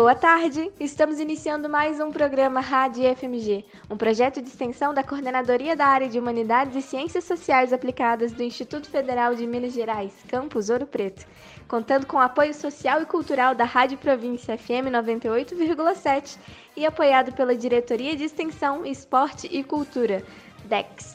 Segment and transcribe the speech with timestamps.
[0.00, 0.72] Boa tarde!
[0.80, 6.08] Estamos iniciando mais um programa Rádio FMG, um projeto de extensão da Coordenadoria da Área
[6.08, 11.26] de Humanidades e Ciências Sociais Aplicadas do Instituto Federal de Minas Gerais, campus Ouro Preto,
[11.68, 16.38] contando com apoio social e cultural da Rádio Província FM 98,7
[16.74, 20.24] e apoiado pela Diretoria de Extensão, Esporte e Cultura,
[20.64, 21.14] DEX.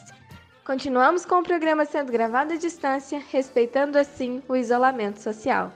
[0.64, 5.72] Continuamos com o programa sendo gravado à distância, respeitando assim o isolamento social.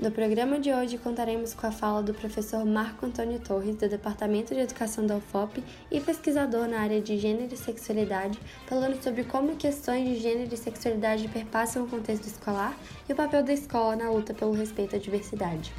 [0.00, 4.54] No programa de hoje contaremos com a fala do professor Marco Antônio Torres, do Departamento
[4.54, 9.56] de Educação da UFOP e pesquisador na área de gênero e sexualidade, falando sobre como
[9.56, 12.74] questões de gênero e sexualidade perpassam o contexto escolar
[13.06, 15.70] e o papel da escola na luta pelo respeito à diversidade.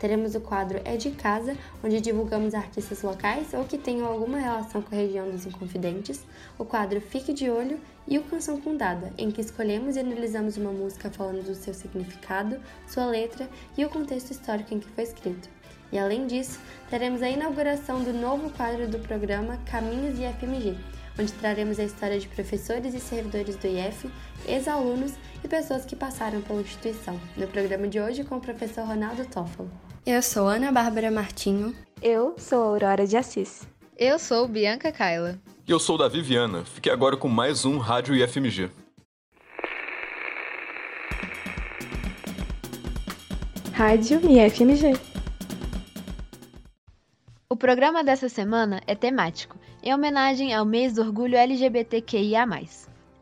[0.00, 4.82] Teremos o quadro É de Casa, onde divulgamos artistas locais ou que tenham alguma relação
[4.82, 6.24] com a região dos Inconfidentes,
[6.58, 10.72] o quadro Fique de Olho e o Canção Condada, em que escolhemos e analisamos uma
[10.72, 15.48] música falando do seu significado, sua letra e o contexto histórico em que foi escrito.
[15.92, 16.58] E além disso,
[16.90, 20.76] teremos a inauguração do novo quadro do programa Caminhos de FMG,
[21.18, 24.10] onde traremos a história de professores e servidores do IF,
[24.46, 25.12] ex-alunos
[25.44, 29.70] e pessoas que passaram pela instituição, no programa de hoje com o professor Ronaldo Toffolo.
[30.06, 31.74] Eu sou Ana Bárbara Martinho.
[32.02, 33.68] Eu sou Aurora de Assis.
[33.96, 35.38] Eu sou Bianca Kaila.
[35.66, 36.64] E eu sou Davi Viana.
[36.64, 38.70] Fique agora com mais um Rádio IFMG.
[43.72, 44.98] Rádio IFMG.
[47.50, 52.46] O programa dessa semana é temático, em homenagem ao mês do orgulho LGBTQIA.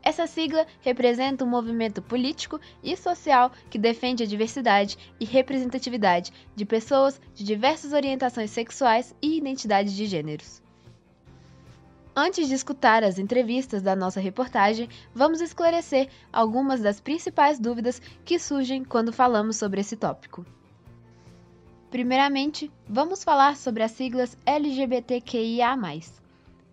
[0.03, 6.65] Essa sigla representa um movimento político e social que defende a diversidade e representatividade de
[6.65, 10.61] pessoas de diversas orientações sexuais e identidades de gêneros.
[12.15, 18.37] Antes de escutar as entrevistas da nossa reportagem, vamos esclarecer algumas das principais dúvidas que
[18.37, 20.45] surgem quando falamos sobre esse tópico.
[21.89, 25.75] Primeiramente, vamos falar sobre as siglas LGBTQIA.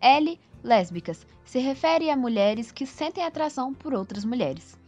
[0.01, 4.79] L lésbicas, se refere a mulheres que sentem atração por outras mulheres.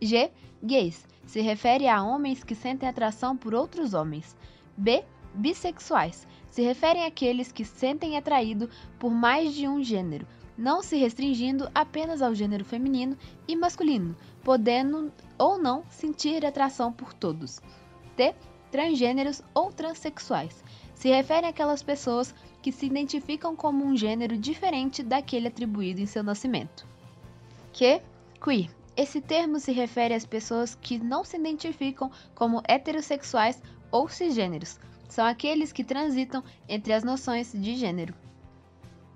[0.00, 0.30] G,
[0.62, 4.36] gays, se refere a homens que sentem atração por outros homens.
[4.76, 5.04] B,
[5.34, 8.68] bissexuais, se referem àqueles que sentem atraído
[8.98, 10.26] por mais de um gênero,
[10.58, 13.16] não se restringindo apenas ao gênero feminino
[13.46, 17.60] e masculino, podendo ou não sentir atração por todos.
[18.16, 18.34] T,
[18.70, 20.62] transgêneros ou transexuais,
[21.00, 26.22] se referem àquelas pessoas que se identificam como um gênero diferente daquele atribuído em seu
[26.22, 26.86] nascimento.
[27.72, 28.02] Q.
[28.38, 28.68] Queer.
[28.94, 34.78] Esse termo se refere às pessoas que não se identificam como heterossexuais ou cisgêneros,
[35.08, 38.12] são aqueles que transitam entre as noções de gênero.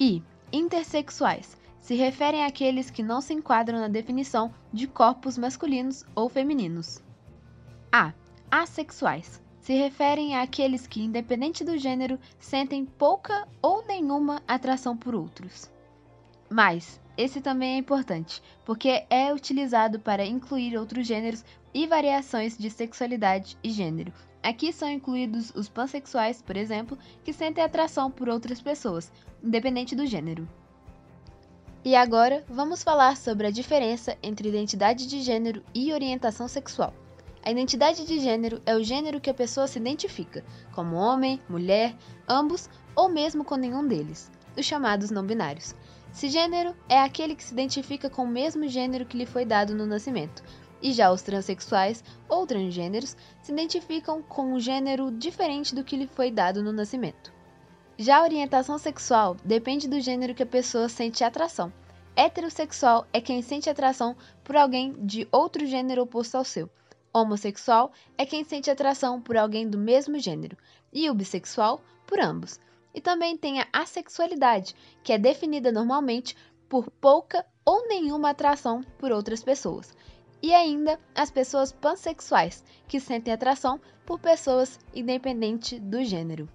[0.01, 0.23] I.
[0.51, 7.03] Intersexuais se referem àqueles que não se enquadram na definição de corpos masculinos ou femininos.
[7.93, 8.15] A.
[8.51, 15.71] Assexuais se referem àqueles que, independente do gênero, sentem pouca ou nenhuma atração por outros.
[16.51, 21.43] Mas esse também é importante, porque é utilizado para incluir outros gêneros
[21.73, 24.13] e variações de sexualidade e gênero.
[24.43, 29.11] Aqui são incluídos os pansexuais, por exemplo, que sentem atração por outras pessoas,
[29.43, 30.47] independente do gênero.
[31.83, 36.93] E agora vamos falar sobre a diferença entre identidade de gênero e orientação sexual.
[37.47, 41.95] A identidade de gênero é o gênero que a pessoa se identifica, como homem, mulher,
[42.27, 45.75] ambos ou mesmo com nenhum deles, os chamados não binários.
[46.11, 49.85] Cisgênero é aquele que se identifica com o mesmo gênero que lhe foi dado no
[49.85, 50.43] nascimento,
[50.81, 56.07] e já os transexuais ou transgêneros se identificam com um gênero diferente do que lhe
[56.07, 57.31] foi dado no nascimento.
[57.99, 61.71] Já a orientação sexual depende do gênero que a pessoa sente atração.
[62.17, 66.71] Heterossexual é quem sente atração por alguém de outro gênero oposto ao seu.
[67.15, 70.57] Homossexual é quem sente atração por alguém do mesmo gênero,
[70.93, 72.59] e o bissexual por ambos.
[72.93, 74.75] E também tem a assexualidade,
[75.05, 76.37] que é definida normalmente
[76.69, 79.95] por pouca ou nenhuma atração por outras pessoas.
[80.43, 86.49] E ainda as pessoas pansexuais, que sentem atração por pessoas independente do gênero.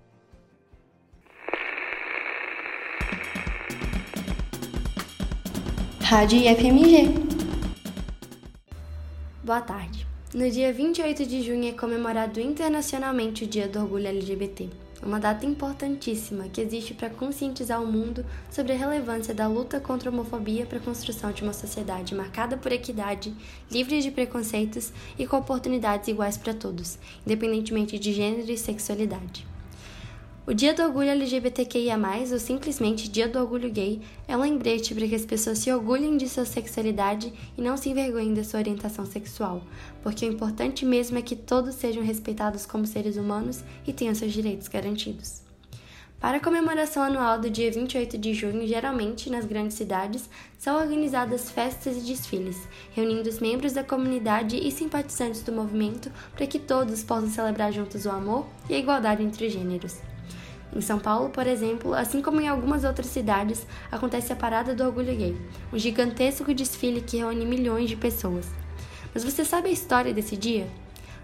[6.02, 7.08] Rádio IFMG.
[9.44, 10.09] Boa tarde.
[10.32, 14.70] No dia 28 de junho é comemorado internacionalmente o Dia do Orgulho LGBT,
[15.02, 20.08] uma data importantíssima que existe para conscientizar o mundo sobre a relevância da luta contra
[20.08, 23.34] a homofobia para a construção de uma sociedade marcada por equidade,
[23.72, 29.49] livre de preconceitos e com oportunidades iguais para todos, independentemente de gênero e sexualidade.
[30.50, 31.96] O Dia do Orgulho LGBTQIA,
[32.32, 36.18] ou simplesmente Dia do Orgulho Gay, é um lembrete para que as pessoas se orgulhem
[36.18, 39.62] de sua sexualidade e não se envergonhem da sua orientação sexual,
[40.02, 44.34] porque o importante mesmo é que todos sejam respeitados como seres humanos e tenham seus
[44.34, 45.44] direitos garantidos.
[46.20, 51.52] Para a comemoração anual do dia 28 de junho, geralmente nas grandes cidades, são organizadas
[51.52, 52.58] festas e desfiles,
[52.94, 58.08] reunindo os membros da comunidade e simpatizantes do movimento para que todos possam celebrar juntos
[58.08, 60.09] o amor e a igualdade entre os gêneros.
[60.76, 64.84] Em São Paulo, por exemplo, assim como em algumas outras cidades, acontece a Parada do
[64.84, 65.36] Orgulho Gay,
[65.74, 68.46] um gigantesco desfile que reúne milhões de pessoas.
[69.14, 70.68] Mas você sabe a história desse dia?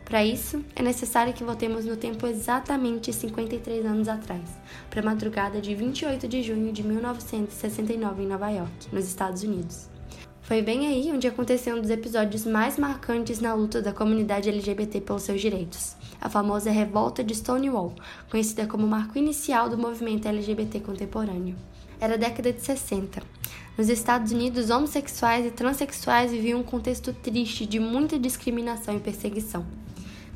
[0.03, 4.43] Para isso, é necessário que voltemos no tempo exatamente 53 anos atrás,
[4.89, 9.89] para a madrugada de 28 de junho de 1969 em Nova York, nos Estados Unidos.
[10.43, 15.01] Foi bem aí onde aconteceu um dos episódios mais marcantes na luta da comunidade LGBT
[15.01, 17.93] pelos seus direitos, a famosa Revolta de Stonewall,
[18.29, 21.55] conhecida como marco inicial do movimento LGBT contemporâneo.
[21.99, 23.21] Era a década de 60.
[23.77, 29.65] Nos Estados Unidos, homossexuais e transexuais viviam um contexto triste de muita discriminação e perseguição.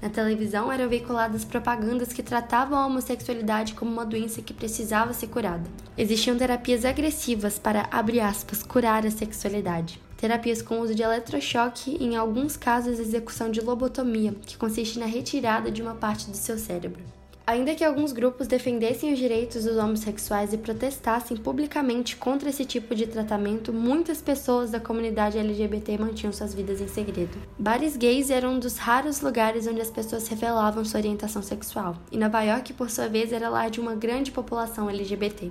[0.01, 5.27] Na televisão eram veiculadas propagandas que tratavam a homossexualidade como uma doença que precisava ser
[5.27, 5.69] curada.
[5.97, 9.99] Existiam terapias agressivas para, aspas, curar a sexualidade.
[10.19, 15.05] Terapias com uso de eletrochoque e, em alguns casos, execução de lobotomia, que consiste na
[15.05, 17.01] retirada de uma parte do seu cérebro.
[17.47, 22.93] Ainda que alguns grupos defendessem os direitos dos homossexuais e protestassem publicamente contra esse tipo
[22.93, 27.37] de tratamento, muitas pessoas da comunidade LGBT mantinham suas vidas em segredo.
[27.57, 32.17] Bares gays eram um dos raros lugares onde as pessoas revelavam sua orientação sexual, e
[32.17, 35.49] Nova York, por sua vez, era lar de uma grande população LGBT.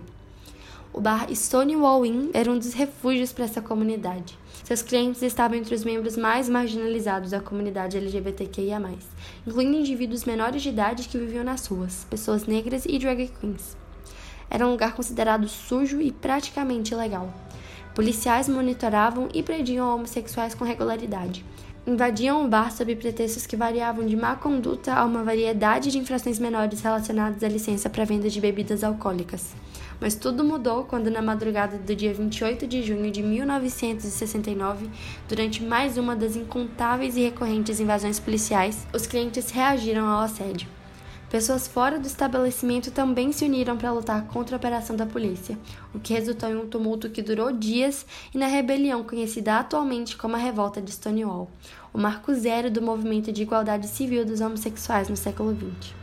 [0.93, 4.39] O bar Stonewall Inn era um dos refúgios para essa comunidade.
[4.65, 8.81] Seus clientes estavam entre os membros mais marginalizados da comunidade LGBTQIA,
[9.47, 13.77] incluindo indivíduos menores de idade que viviam nas ruas, pessoas negras e drag queens.
[14.51, 17.33] Era um lugar considerado sujo e praticamente ilegal.
[17.95, 21.45] Policiais monitoravam e prendiam homossexuais com regularidade.
[21.87, 26.39] Invadiam o bar sob pretextos que variavam de má conduta a uma variedade de infrações
[26.39, 29.55] menores relacionadas à licença para venda de bebidas alcoólicas.
[30.01, 34.89] Mas tudo mudou quando, na madrugada do dia 28 de junho de 1969,
[35.29, 40.69] durante mais uma das incontáveis e recorrentes invasões policiais, os clientes reagiram ao assédio.
[41.29, 45.59] Pessoas fora do estabelecimento também se uniram para lutar contra a operação da polícia,
[45.93, 50.37] o que resultou em um tumulto que durou dias e na rebelião conhecida atualmente como
[50.37, 51.51] a Revolta de Stonewall,
[51.93, 55.98] o marco zero do movimento de igualdade civil dos homossexuais no século XX.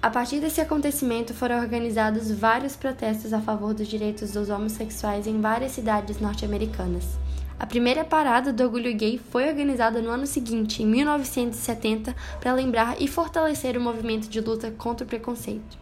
[0.00, 5.40] A partir desse acontecimento foram organizados vários protestos a favor dos direitos dos homossexuais em
[5.40, 7.18] várias cidades norte-americanas.
[7.58, 13.02] A primeira parada do orgulho gay foi organizada no ano seguinte, em 1970, para lembrar
[13.02, 15.76] e fortalecer o movimento de luta contra o preconceito.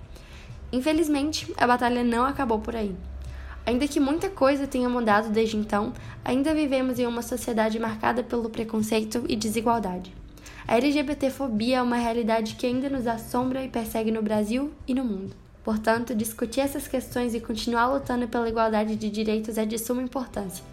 [0.72, 2.96] Infelizmente, a batalha não acabou por aí.
[3.66, 5.92] Ainda que muita coisa tenha mudado desde então,
[6.24, 10.14] ainda vivemos em uma sociedade marcada pelo preconceito e desigualdade.
[10.68, 15.04] A LGBTfobia é uma realidade que ainda nos assombra e persegue no Brasil e no
[15.04, 15.36] mundo.
[15.62, 20.64] Portanto, discutir essas questões e continuar lutando pela igualdade de direitos é de suma importância.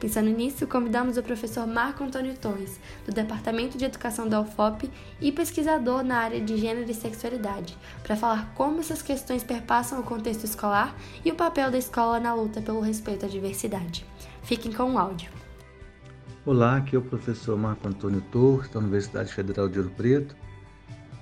[0.00, 4.90] Pensando nisso, convidamos o professor Marco Antônio Torres, do Departamento de Educação da UFOP
[5.20, 10.02] e pesquisador na área de gênero e sexualidade, para falar como essas questões perpassam o
[10.02, 14.04] contexto escolar e o papel da escola na luta pelo respeito à diversidade.
[14.42, 15.41] Fiquem com o áudio.
[16.44, 20.34] Olá, aqui é o professor Marco Antônio Torres, da Universidade Federal de Ouro Preto.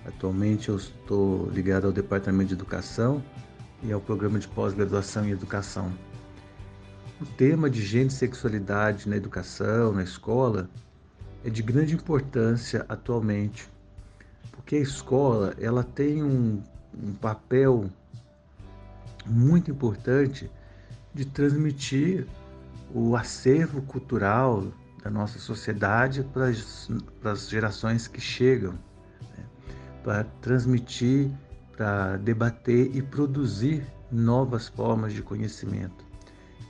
[0.07, 3.23] Atualmente eu estou ligado ao Departamento de Educação
[3.83, 5.93] e ao Programa de Pós-Graduação em Educação.
[7.21, 10.71] O tema de gênero e sexualidade na educação, na escola,
[11.45, 13.69] é de grande importância atualmente,
[14.53, 16.63] porque a escola ela tem um,
[16.95, 17.91] um papel
[19.27, 20.51] muito importante
[21.13, 22.27] de transmitir
[22.95, 28.73] o acervo cultural da nossa sociedade para as gerações que chegam,
[29.37, 29.45] né?
[30.03, 31.31] para transmitir,
[31.77, 36.05] para debater e produzir novas formas de conhecimento.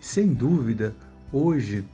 [0.00, 0.94] Sem dúvida,
[1.32, 1.84] hoje,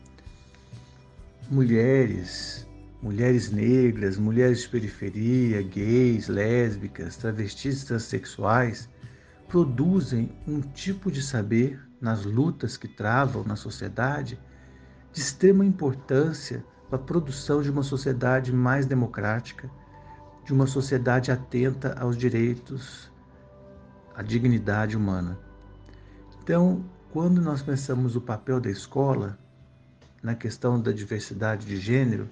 [1.51, 2.67] mulheres,
[3.03, 8.89] mulheres negras, mulheres de periferia, gays, lésbicas, travestis transexuais,
[9.49, 14.39] produzem um tipo de saber nas lutas que travam na sociedade
[15.17, 19.71] de extrema importância para a produção de uma sociedade mais democrática,
[20.45, 23.11] de uma sociedade atenta aos direitos,
[24.15, 25.39] à dignidade humana.
[26.43, 29.39] Então, quando nós pensamos o papel da escola
[30.23, 32.29] na questão da diversidade de gênero,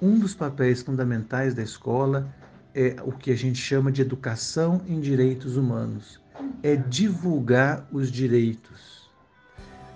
[0.00, 2.34] um dos papéis fundamentais da escola
[2.74, 6.20] é o que a gente chama de educação em direitos humanos,
[6.64, 9.01] é divulgar os direitos.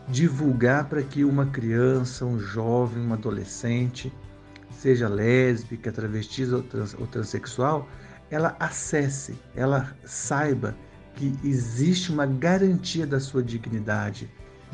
[0.08, 4.12] Divulgar para que uma criança, um jovem, um adolescente,
[4.70, 7.88] seja lésbica, travesti ou, trans, ou transexual,
[8.30, 10.76] ela acesse, ela saiba
[11.14, 14.30] que existe uma garantia da sua dignidade,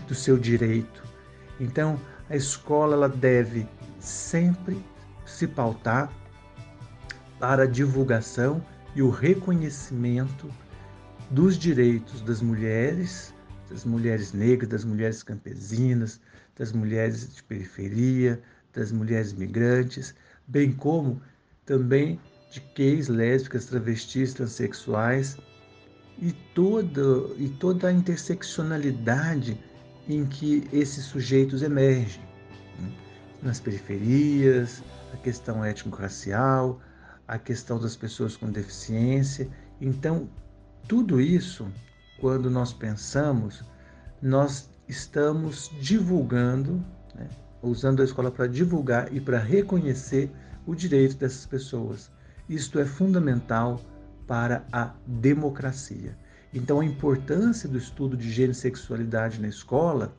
[0.07, 1.03] do seu direito.
[1.61, 1.99] Então,
[2.29, 3.67] a escola ela deve
[4.01, 4.83] sempre
[5.25, 6.13] se pautar
[7.39, 8.63] para a divulgação
[8.95, 10.51] e o reconhecimento
[11.31, 13.32] dos direitos das mulheres,
[13.73, 16.21] das mulheres negras, das mulheres campesinas,
[16.57, 18.41] das mulheres de periferia,
[18.75, 20.15] das mulheres migrantes,
[20.47, 21.21] bem como
[21.65, 25.39] também de gays, lésbicas, travestis, transexuais
[26.19, 27.03] e toda,
[27.39, 29.59] e toda a interseccionalidade
[30.07, 32.23] em que esses sujeitos emergem.
[32.79, 32.93] Né?
[33.43, 34.83] Nas periferias,
[35.15, 36.79] a questão étnico-racial,
[37.27, 39.49] a questão das pessoas com deficiência.
[39.81, 40.29] Então,
[40.87, 41.67] tudo isso,
[42.23, 43.65] quando nós pensamos,
[44.23, 46.75] nós estamos divulgando,
[47.17, 47.29] né?
[47.61, 50.31] usando a escola para divulgar e para reconhecer
[50.65, 52.13] o direito dessas pessoas.
[52.49, 53.81] Isto é fundamental
[54.25, 56.17] para a democracia.
[56.55, 60.15] Então, a importância do estudo de gênero e sexualidade na escola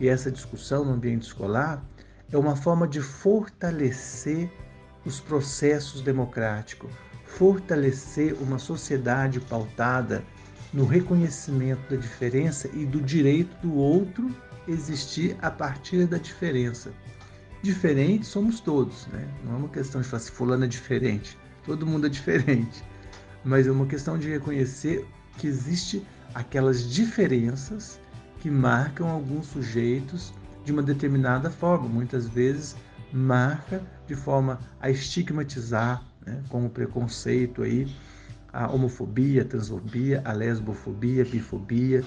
[0.00, 1.84] e essa discussão no ambiente escolar
[2.30, 4.50] é uma forma de fortalecer
[5.04, 6.90] os processos democráticos,
[7.26, 10.24] fortalecer uma sociedade pautada
[10.72, 14.34] no reconhecimento da diferença e do direito do outro
[14.66, 16.92] existir a partir da diferença.
[17.62, 19.28] Diferentes somos todos, né?
[19.44, 21.38] Não é uma questão de falar se fulano é diferente.
[21.64, 22.82] Todo mundo é diferente.
[23.44, 25.06] Mas é uma questão de reconhecer
[25.38, 28.00] que existe aquelas diferenças
[28.40, 30.32] que marcam alguns sujeitos
[30.64, 31.88] de uma determinada forma.
[31.88, 32.76] Muitas vezes
[33.12, 37.86] marca de forma a estigmatizar, né, com o preconceito aí,
[38.52, 42.04] a homofobia, a transfobia, a lesbofobia, a bifobia,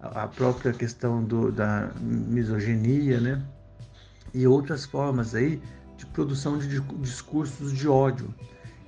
[0.00, 3.42] a própria questão do, da misoginia, né?
[4.34, 5.60] E outras formas aí
[5.96, 8.34] de produção de discursos de ódio.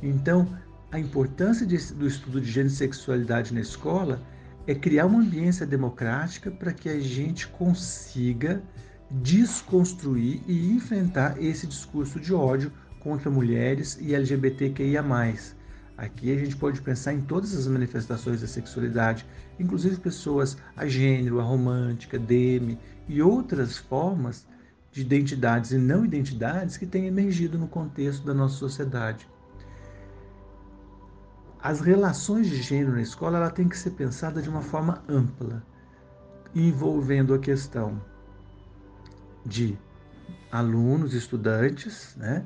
[0.03, 0.49] Então,
[0.91, 4.21] a importância de, do estudo de gênero e sexualidade na escola
[4.67, 8.63] é criar uma ambiência democrática para que a gente consiga
[9.11, 15.05] desconstruir e enfrentar esse discurso de ódio contra mulheres e LGBTQIA+.
[15.97, 19.25] Aqui a gente pode pensar em todas as manifestações da sexualidade,
[19.61, 24.47] inclusive pessoas a gênero, a romântica, demi e outras formas
[24.91, 29.29] de identidades e não identidades que têm emergido no contexto da nossa sociedade.
[31.61, 35.65] As relações de gênero na escola ela tem que ser pensada de uma forma ampla,
[36.55, 38.03] envolvendo a questão
[39.47, 39.79] de
[40.51, 42.45] alunos, estudantes, né,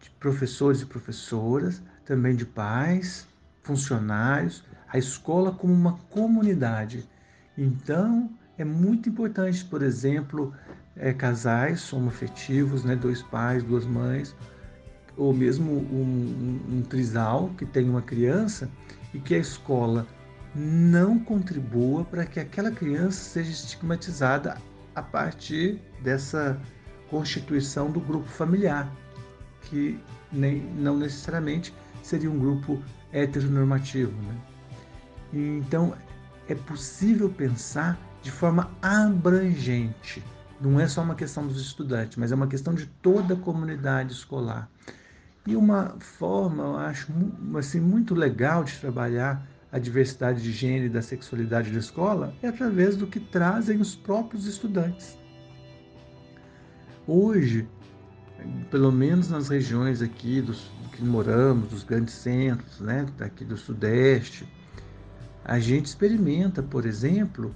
[0.00, 3.26] de professores e professoras, também de pais,
[3.62, 7.06] funcionários, a escola como uma comunidade.
[7.58, 10.54] Então, é muito importante, por exemplo,
[10.96, 14.34] é, casais homoafetivos, né, dois pais, duas mães,
[15.16, 18.70] ou mesmo um, um, um trisal que tem uma criança
[19.12, 20.06] e que a escola
[20.54, 24.56] não contribua para que aquela criança seja estigmatizada
[24.94, 26.58] a partir dessa
[27.10, 28.90] constituição do grupo familiar,
[29.62, 29.98] que
[30.32, 31.74] nem, não necessariamente
[32.06, 32.80] seria um grupo
[33.12, 34.12] heteronormativo.
[34.22, 35.58] Né?
[35.58, 35.92] Então,
[36.48, 40.22] é possível pensar de forma abrangente.
[40.60, 44.12] Não é só uma questão dos estudantes, mas é uma questão de toda a comunidade
[44.12, 44.70] escolar.
[45.44, 47.12] E uma forma, eu acho,
[47.58, 52.48] assim, muito legal de trabalhar a diversidade de gênero e da sexualidade da escola é
[52.48, 55.18] através do que trazem os próprios estudantes.
[57.06, 57.68] Hoje,
[58.70, 64.48] pelo menos nas regiões aqui dos, que moramos, dos grandes centros, né, aqui do Sudeste,
[65.44, 67.54] a gente experimenta, por exemplo,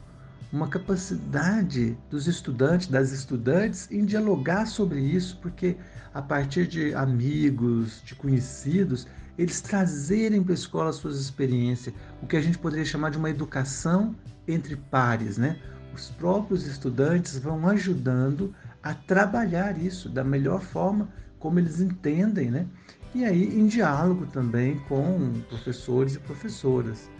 [0.53, 5.77] uma capacidade dos estudantes, das estudantes, em dialogar sobre isso, porque
[6.13, 9.07] a partir de amigos, de conhecidos,
[9.39, 13.31] eles trazerem para a escola suas experiências, o que a gente poderia chamar de uma
[13.31, 14.15] educação
[14.47, 15.59] entre pares, né?
[15.95, 22.67] Os próprios estudantes vão ajudando a trabalhar isso da melhor forma como eles entendem, né?
[23.15, 27.11] E aí em diálogo também com professores e professoras.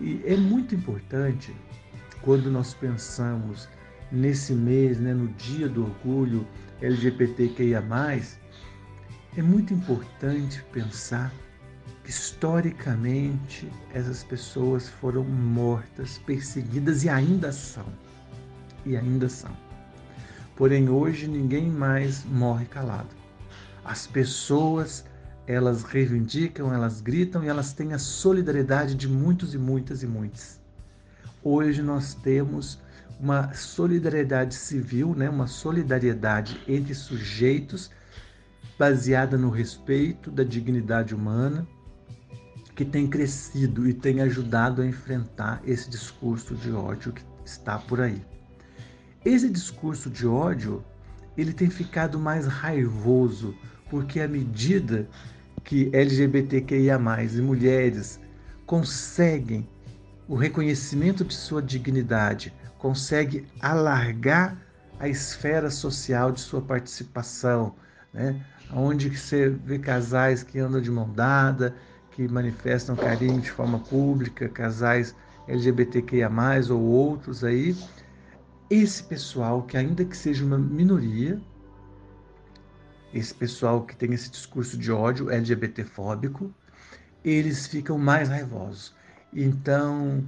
[0.00, 1.54] E é muito importante
[2.22, 3.68] quando nós pensamos
[4.12, 6.46] nesse mês, né, no Dia do Orgulho
[6.80, 7.82] LGBTQIA+,
[9.36, 11.32] é muito importante pensar
[12.04, 17.86] que historicamente essas pessoas foram mortas, perseguidas e ainda são.
[18.84, 19.50] E ainda são.
[20.54, 23.25] Porém, hoje ninguém mais morre calado.
[23.86, 25.04] As pessoas
[25.46, 30.60] elas reivindicam, elas gritam e elas têm a solidariedade de muitos e muitas e muitos.
[31.40, 32.80] Hoje nós temos
[33.20, 37.88] uma solidariedade civil, né, uma solidariedade entre sujeitos
[38.76, 41.64] baseada no respeito da dignidade humana,
[42.74, 48.00] que tem crescido e tem ajudado a enfrentar esse discurso de ódio que está por
[48.00, 48.20] aí.
[49.24, 50.84] Esse discurso de ódio,
[51.36, 53.54] ele tem ficado mais raivoso,
[53.90, 55.08] porque à medida
[55.64, 58.20] que LGBTQIA+, e mulheres
[58.64, 59.68] conseguem
[60.28, 64.56] o reconhecimento de sua dignidade, consegue alargar
[64.98, 67.74] a esfera social de sua participação,
[68.12, 68.44] né?
[68.72, 71.74] onde você vê casais que andam de mão dada,
[72.12, 75.14] que manifestam carinho de forma pública, casais
[75.46, 76.30] LGBTQIA+,
[76.70, 77.76] ou outros aí,
[78.68, 81.40] esse pessoal, que ainda que seja uma minoria,
[83.18, 86.54] esse pessoal que tem esse discurso de ódio LGBTfóbico,
[87.24, 88.94] eles ficam mais raivosos.
[89.32, 90.24] Então,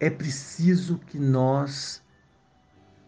[0.00, 2.02] é preciso que nós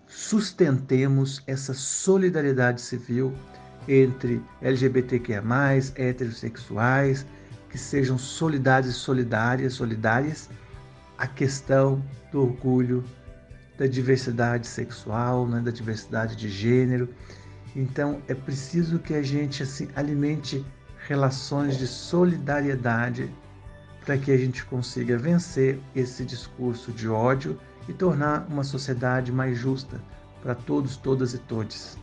[0.06, 3.34] sustentemos essa solidariedade civil
[3.88, 5.42] entre LGBTQIA+,
[5.96, 7.26] heterossexuais,
[7.68, 10.48] que sejam solidários e solidárias, solidárias
[11.18, 13.04] a questão do orgulho
[13.76, 17.08] da diversidade sexual, né, da diversidade de gênero.
[17.74, 20.64] Então é preciso que a gente assim alimente
[21.06, 23.30] relações de solidariedade
[24.04, 29.58] para que a gente consiga vencer esse discurso de ódio e tornar uma sociedade mais
[29.58, 30.00] justa
[30.42, 31.98] para todos, todas e todes.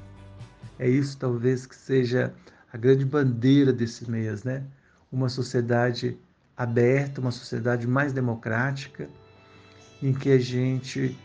[0.79, 2.33] É isso talvez que seja
[2.73, 4.63] a grande bandeira desse mês, né?
[5.11, 6.17] Uma sociedade
[6.57, 9.07] aberta, uma sociedade mais democrática,
[10.01, 11.17] em que a gente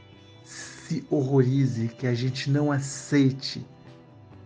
[0.44, 3.66] se horrorize, que a gente não aceite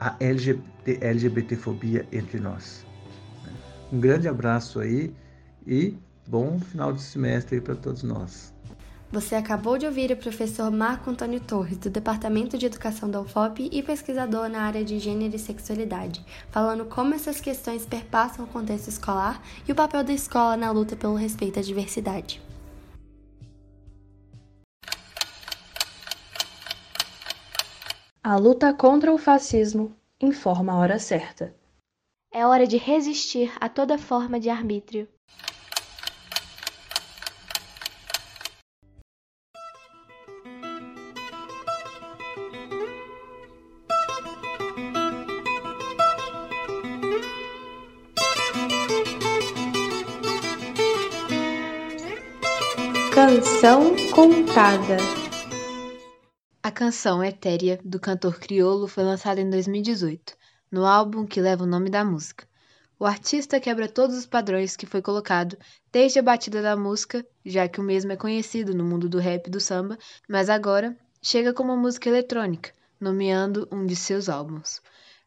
[0.00, 2.84] a LGBT, LGBTfobia entre nós.
[3.92, 5.14] Um grande abraço aí
[5.66, 8.54] e bom final de semestre para todos nós.
[9.12, 13.68] Você acabou de ouvir o professor Marco Antônio Torres, do Departamento de Educação da UFOP
[13.72, 18.86] e pesquisador na área de gênero e sexualidade, falando como essas questões perpassam o contexto
[18.86, 22.40] escolar e o papel da escola na luta pelo respeito à diversidade.
[28.22, 31.54] A luta contra o fascismo informa a hora certa.
[32.30, 35.08] É hora de resistir a toda forma de arbítrio.
[53.14, 55.19] Canção Contada
[56.62, 60.36] A canção Etérea, do cantor crioulo, foi lançada em 2018,
[60.70, 62.46] no álbum que leva o nome da música.
[62.98, 65.56] O artista quebra todos os padrões que foi colocado
[65.90, 69.46] desde a batida da música, já que o mesmo é conhecido no mundo do rap
[69.46, 69.96] e do samba,
[70.28, 74.82] mas agora chega como música eletrônica, nomeando um de seus álbuns.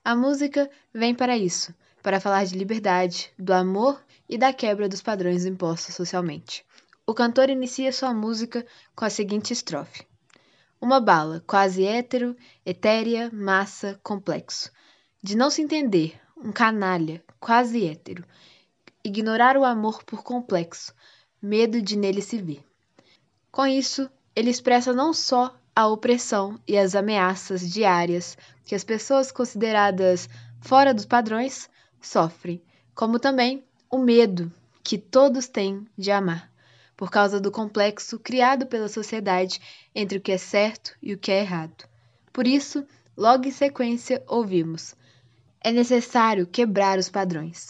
[0.06, 5.02] A música vem para isso, para falar de liberdade, do amor e da quebra dos
[5.02, 6.64] padrões impostos socialmente.
[7.08, 8.64] O cantor inicia sua música
[8.96, 10.06] com a seguinte estrofe:
[10.84, 14.70] Uma bala, quase hétero, etérea, massa, complexo.
[15.22, 18.26] De não se entender, um canalha, quase hétero.
[19.02, 20.94] Ignorar o amor por complexo,
[21.42, 22.66] medo de nele se ver.
[23.50, 29.32] Com isso, ele expressa não só a opressão e as ameaças diárias que as pessoas
[29.32, 30.28] consideradas
[30.60, 31.70] fora dos padrões
[32.02, 32.62] sofrem,
[32.94, 34.52] como também o medo
[34.84, 36.53] que todos têm de amar
[36.96, 39.60] por causa do complexo criado pela sociedade
[39.94, 41.86] entre o que é certo e o que é errado.
[42.32, 42.86] Por isso,
[43.18, 44.96] logo em sequência, ouvimos:
[45.62, 47.68] é necessário quebrar os padrões.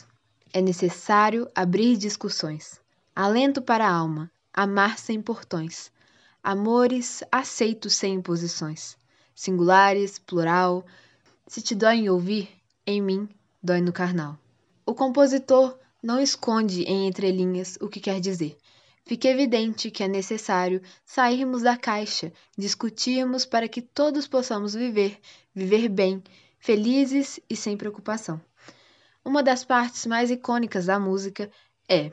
[0.51, 2.79] É necessário abrir discussões.
[3.15, 5.91] Alento para a alma, amar sem portões.
[6.43, 8.97] Amores aceitos sem imposições.
[9.35, 10.85] Singulares, plural.
[11.47, 12.49] Se te dói em ouvir,
[12.85, 13.29] em mim
[13.61, 14.37] dói no carnal.
[14.85, 18.57] O compositor não esconde em entrelinhas o que quer dizer
[19.05, 25.19] fica evidente que é necessário sairmos da caixa, discutirmos para que todos possamos viver,
[25.53, 26.23] viver bem,
[26.59, 28.41] felizes e sem preocupação.
[29.23, 31.49] Uma das partes mais icônicas da música
[31.87, 32.11] é: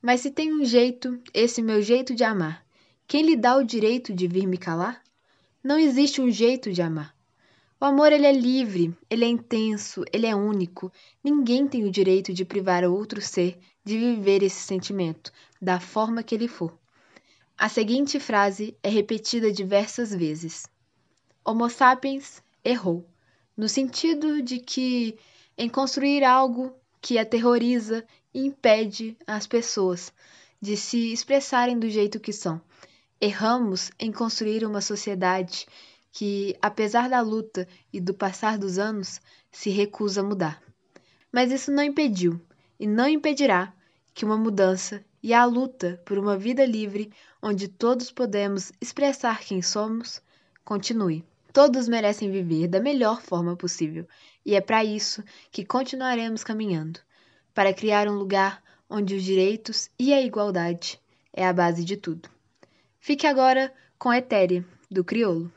[0.00, 2.64] Mas se tem um jeito, esse meu jeito de amar,
[3.06, 5.02] quem lhe dá o direito de vir me calar?
[5.62, 7.14] Não existe um jeito de amar.
[7.80, 10.90] O amor ele é livre, ele é intenso, ele é único.
[11.22, 16.34] Ninguém tem o direito de privar outro ser de viver esse sentimento, da forma que
[16.34, 16.78] ele for.
[17.58, 20.66] A seguinte frase é repetida diversas vezes.
[21.44, 23.08] Homo sapiens errou,
[23.56, 25.18] no sentido de que,
[25.56, 30.12] em construir algo que aterroriza e impede as pessoas
[30.60, 32.60] de se expressarem do jeito que são.
[33.20, 35.66] Erramos em construir uma sociedade
[36.12, 40.62] que, apesar da luta e do passar dos anos, se recusa a mudar.
[41.32, 42.40] Mas isso não impediu
[42.78, 43.72] e não impedirá
[44.12, 49.62] que uma mudança e a luta por uma vida livre, onde todos podemos expressar quem
[49.62, 50.22] somos,
[50.64, 51.24] continue.
[51.52, 54.06] Todos merecem viver da melhor forma possível,
[54.44, 57.00] e é para isso que continuaremos caminhando
[57.54, 61.00] para criar um lugar onde os direitos e a igualdade
[61.32, 62.28] é a base de tudo.
[63.00, 65.50] Fique agora com Etéria, do Criolo.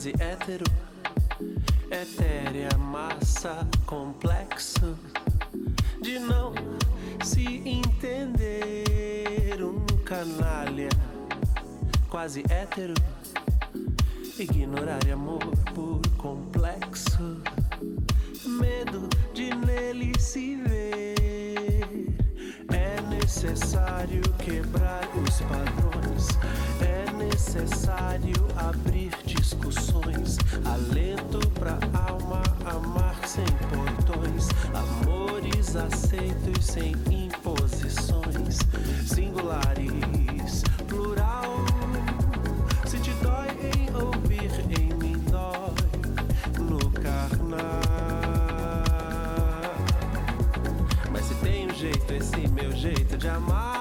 [0.00, 0.64] Quase hétero,
[1.90, 4.96] etérea, massa, complexo
[6.00, 6.54] de não
[7.22, 9.62] se entender.
[9.62, 10.88] Um canalha
[12.08, 12.94] quase hétero,
[14.38, 17.42] ignorar amor por complexo,
[18.46, 20.79] medo de nele se ver.
[23.32, 26.26] Necessário quebrar os padrões.
[26.80, 38.58] É necessário abrir discussões, alento pra alma amar sem portões, amores aceitos sem imposições,
[39.06, 40.64] singulares,
[53.20, 53.79] de amar,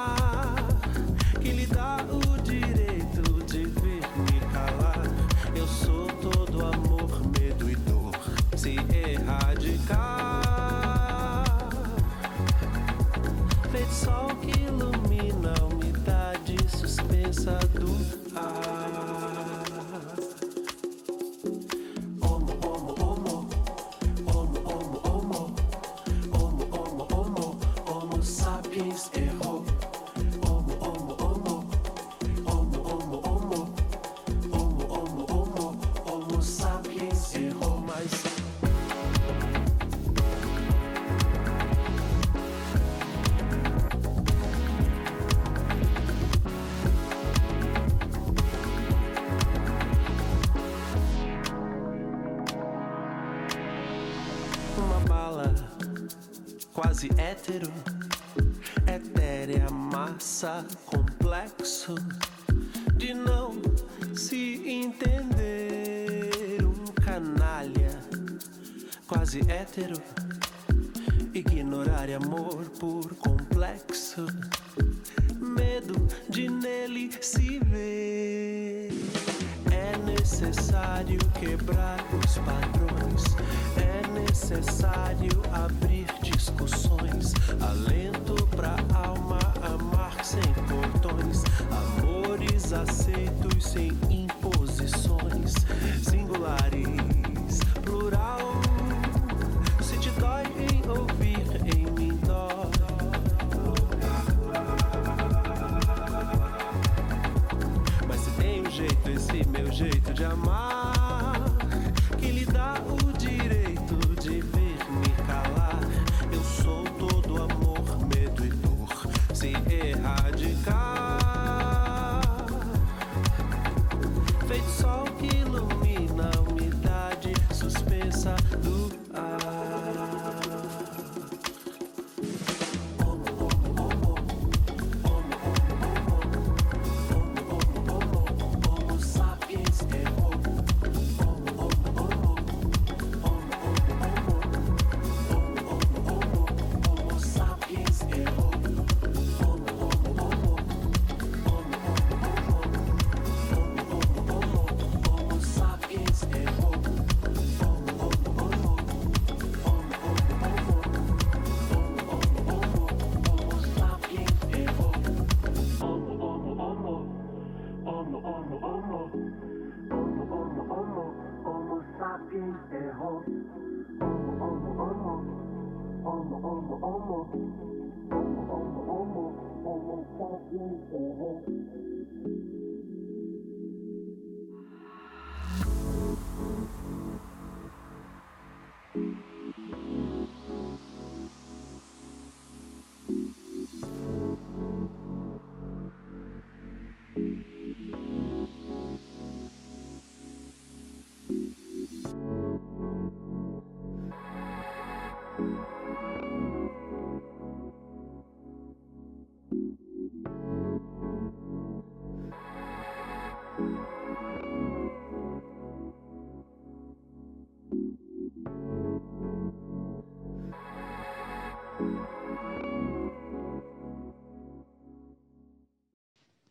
[109.80, 110.89] jeito de amar,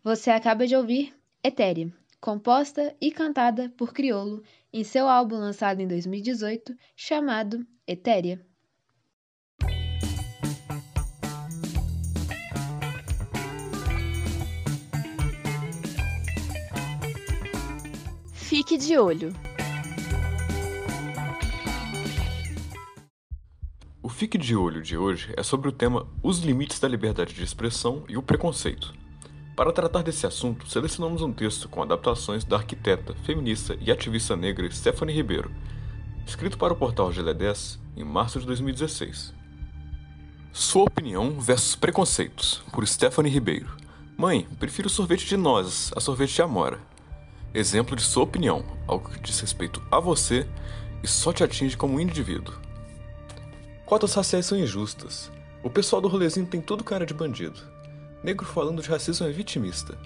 [0.09, 4.43] Você acaba de ouvir Etérea, composta e cantada por Criolo
[4.73, 8.41] em seu álbum lançado em 2018 chamado Etérea.
[18.33, 19.31] Fique de olho.
[24.03, 27.45] O Fique de Olho de hoje é sobre o tema Os Limites da Liberdade de
[27.45, 28.98] Expressão e o Preconceito.
[29.59, 34.71] Para tratar desse assunto, selecionamos um texto com adaptações da arquiteta, feminista e ativista negra
[34.71, 35.51] Stephanie Ribeiro,
[36.25, 39.35] escrito para o portal Gelé 10 em março de 2016.
[40.53, 43.77] Sua opinião versus preconceitos, por Stephanie Ribeiro.
[44.17, 46.79] Mãe, prefiro sorvete de nozes a sorvete de amora.
[47.53, 50.47] Exemplo de sua opinião, algo que diz respeito a você
[51.03, 52.55] e só te atinge como indivíduo.
[53.85, 55.33] Cotas raciais são injustas.
[55.65, 57.77] O pessoal do rolezinho tem tudo cara de bandido.
[58.23, 59.97] Negro falando de racismo é vitimista.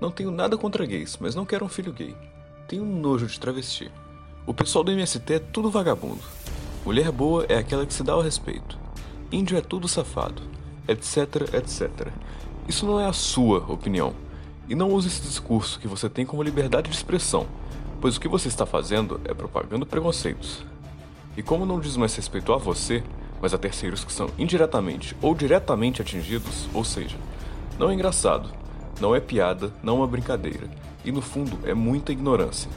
[0.00, 2.16] Não tenho nada contra gays, mas não quero um filho gay.
[2.66, 3.90] Tenho nojo de travesti.
[4.44, 6.22] O pessoal do MST é tudo vagabundo.
[6.84, 8.76] Mulher boa é aquela que se dá ao respeito.
[9.30, 10.42] Índio é tudo safado.
[10.88, 12.08] Etc, etc.
[12.66, 14.14] Isso não é a sua opinião.
[14.68, 17.46] E não use esse discurso que você tem como liberdade de expressão,
[18.00, 20.64] pois o que você está fazendo é propagando preconceitos.
[21.36, 23.02] E como não diz mais respeito a você,
[23.40, 27.16] mas a terceiros que são indiretamente ou diretamente atingidos, ou seja,
[27.78, 28.50] não é engraçado,
[29.00, 30.70] não é piada, não é uma brincadeira,
[31.04, 32.70] e no fundo é muita ignorância.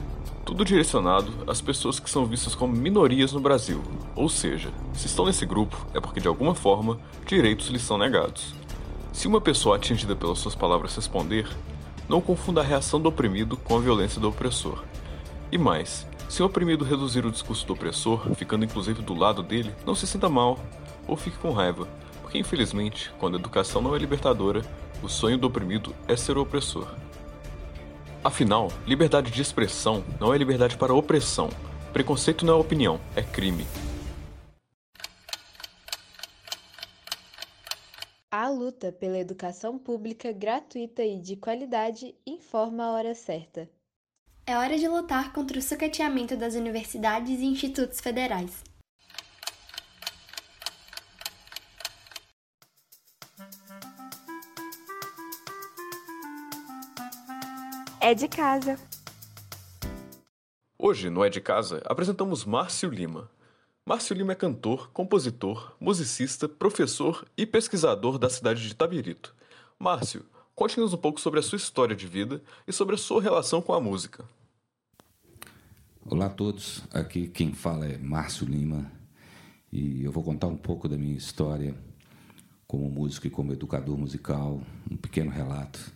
[0.45, 3.81] Tudo direcionado às pessoas que são vistas como minorias no Brasil,
[4.15, 8.55] ou seja, se estão nesse grupo é porque de alguma forma direitos lhes são negados.
[9.11, 11.47] Se uma pessoa atingida pelas suas palavras responder,
[12.07, 14.83] não confunda a reação do oprimido com a violência do opressor.
[15.51, 19.73] E mais, se o oprimido reduzir o discurso do opressor, ficando inclusive do lado dele,
[19.85, 20.59] não se sinta mal
[21.07, 21.87] ou fique com raiva,
[22.21, 24.61] porque infelizmente, quando a educação não é libertadora,
[25.03, 26.87] o sonho do oprimido é ser o opressor.
[28.23, 31.49] Afinal, liberdade de expressão não é liberdade para opressão.
[31.93, 33.65] Preconceito não é opinião, é crime.
[38.29, 43.69] A luta pela educação pública gratuita e de qualidade informa a hora certa.
[44.45, 48.63] É hora de lutar contra o sucateamento das universidades e institutos federais.
[58.07, 58.79] É de casa.
[60.79, 63.29] Hoje, no É de Casa, apresentamos Márcio Lima.
[63.85, 69.35] Márcio Lima é cantor, compositor, musicista, professor e pesquisador da cidade de Itabirito.
[69.77, 73.61] Márcio, conte-nos um pouco sobre a sua história de vida e sobre a sua relação
[73.61, 74.23] com a música.
[76.05, 78.89] Olá a todos, aqui quem fala é Márcio Lima
[79.69, 81.75] e eu vou contar um pouco da minha história
[82.65, 85.91] como músico e como educador musical, um pequeno relato,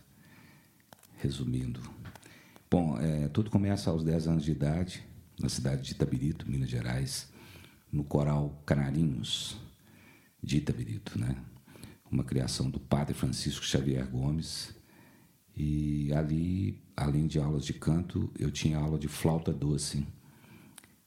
[1.16, 2.01] resumindo.
[2.72, 5.04] Bom, é, tudo começa aos 10 anos de idade,
[5.38, 7.30] na cidade de Itabirito, Minas Gerais,
[7.92, 9.58] no coral Canarinhos
[10.42, 11.36] de Itabirito, né?
[12.10, 14.74] Uma criação do padre Francisco Xavier Gomes.
[15.54, 20.06] E ali, além de aulas de canto, eu tinha aula de flauta doce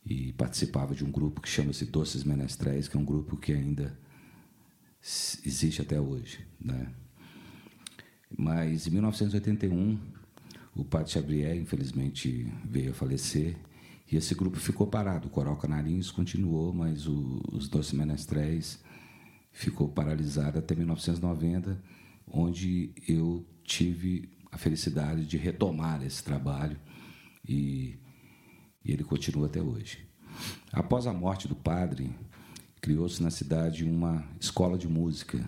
[0.05, 3.97] e participava de um grupo que chama-se Doces Menestréis, que é um grupo que ainda
[5.43, 6.93] existe até hoje, né?
[8.37, 10.14] Mas em 1981,
[10.75, 13.55] o padre Xavier, infelizmente, veio a falecer
[14.11, 15.27] e esse grupo ficou parado.
[15.27, 18.83] O Coral Canarinhos continuou, mas o, os Doces Menestréis
[19.51, 21.81] ficou paralisado até 1990,
[22.27, 26.77] onde eu tive a felicidade de retomar esse trabalho
[27.47, 27.97] e,
[28.83, 30.05] e ele continua até hoje.
[30.73, 32.13] Após a morte do padre,
[32.81, 35.47] criou-se na cidade uma escola de música,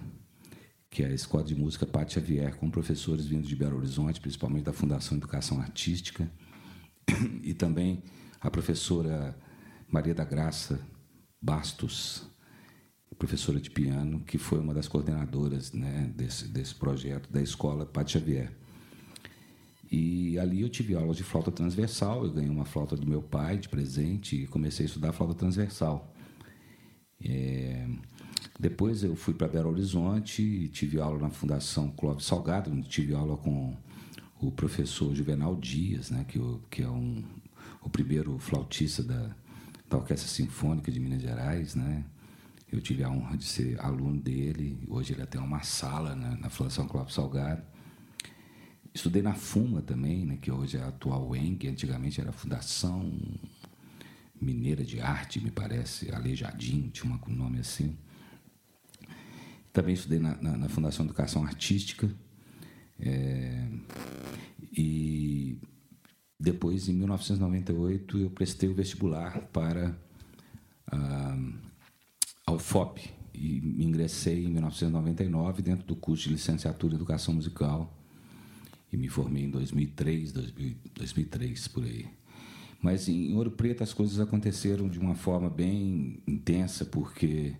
[0.98, 4.64] que é a Escola de Música Pátio Xavier, com professores vindos de Belo Horizonte, principalmente
[4.64, 6.28] da Fundação Educação Artística,
[7.44, 8.02] e também
[8.42, 9.38] a professora
[9.88, 10.80] Maria da Graça
[11.40, 12.28] Bastos,
[13.16, 18.20] professora de piano, que foi uma das coordenadoras né, desse, desse projeto da escola Pátio
[18.20, 18.52] Xavier.
[19.92, 23.60] E ali eu tive aulas de flauta transversal, eu ganhei uma flauta do meu pai
[23.60, 26.12] de presente e comecei a estudar flauta transversal.
[27.24, 27.88] É...
[28.60, 33.38] Depois eu fui para Belo Horizonte e tive aula na Fundação Clóvis Salgado, tive aula
[33.38, 33.76] com
[34.39, 37.23] o professor Juvenal Dias, né, que, que é um,
[37.82, 39.36] o primeiro flautista da,
[39.89, 42.04] da Orquestra Sinfônica de Minas Gerais, né,
[42.71, 44.78] Eu tive a honra de ser aluno dele.
[44.89, 47.63] Hoje ele tem uma sala na, na Fundação Clóvis Salgado.
[48.93, 53.17] Estudei na FUMA também, né, que hoje é a atual UENG, antigamente era a Fundação
[54.39, 57.95] Mineira de Arte, me parece, Aleijadinho, tinha um nome assim.
[59.78, 62.10] Também estudei na, na, na Fundação Educação Artística.
[63.00, 63.68] É,
[64.76, 65.62] e
[66.40, 69.96] depois, em 1998, eu prestei o vestibular para
[70.92, 71.38] ah,
[72.48, 77.96] a UFOP e ingressei em 1999 dentro do curso de licenciatura em Educação Musical
[78.92, 80.32] e me formei em 2003,
[80.96, 82.08] 2003 por aí.
[82.82, 87.56] Mas em Ouro Preto as coisas aconteceram de uma forma bem intensa, porque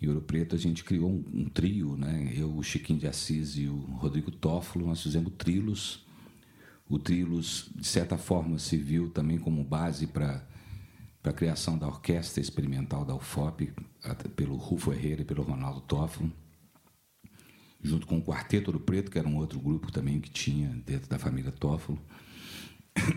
[0.00, 2.32] em Ouro Preto a gente criou um, um trio, né?
[2.36, 6.04] Eu, o Chiquinho de Assis e o Rodrigo Toffolo, nós fizemos trilos.
[6.88, 10.46] O trilos, de certa forma, se viu também como base para
[11.24, 13.72] a criação da Orquestra Experimental da UFOP,
[14.36, 16.32] pelo Rufo Herrera e pelo Ronaldo Toffolo
[17.86, 21.08] junto com o Quarteto Ouro Preto, que era um outro grupo também que tinha dentro
[21.08, 21.98] da família Toffolo.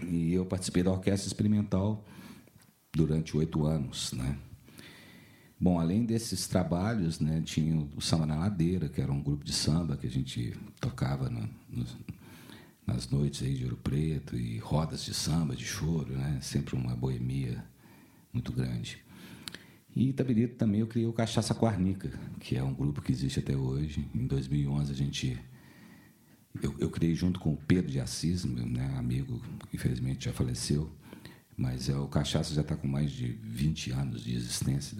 [0.07, 2.05] E eu participei da orquestra experimental
[2.93, 4.37] durante oito anos, né?
[5.59, 9.51] Bom, além desses trabalhos, né, tinha o Samba na Ladeira, que era um grupo de
[9.51, 11.85] samba que a gente tocava no, no,
[12.87, 16.39] nas noites aí de Ouro Preto e rodas de samba, de choro, né?
[16.41, 17.63] Sempre uma boemia
[18.31, 19.03] muito grande.
[19.93, 23.55] E Itabirito também eu criei o Cachaça Quarnica, que é um grupo que existe até
[23.55, 24.07] hoje.
[24.15, 25.37] Em 2011 a gente
[26.61, 29.41] eu, eu criei junto com o Pedro de Assis, meu né, amigo,
[29.73, 30.89] infelizmente já faleceu,
[31.59, 34.97] mas é, o Cachaça já está com mais de 20 anos de existência,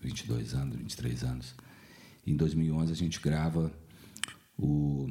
[0.00, 1.54] 22 anos, 23 anos.
[2.26, 3.70] em 2011 a gente grava
[4.56, 5.06] o,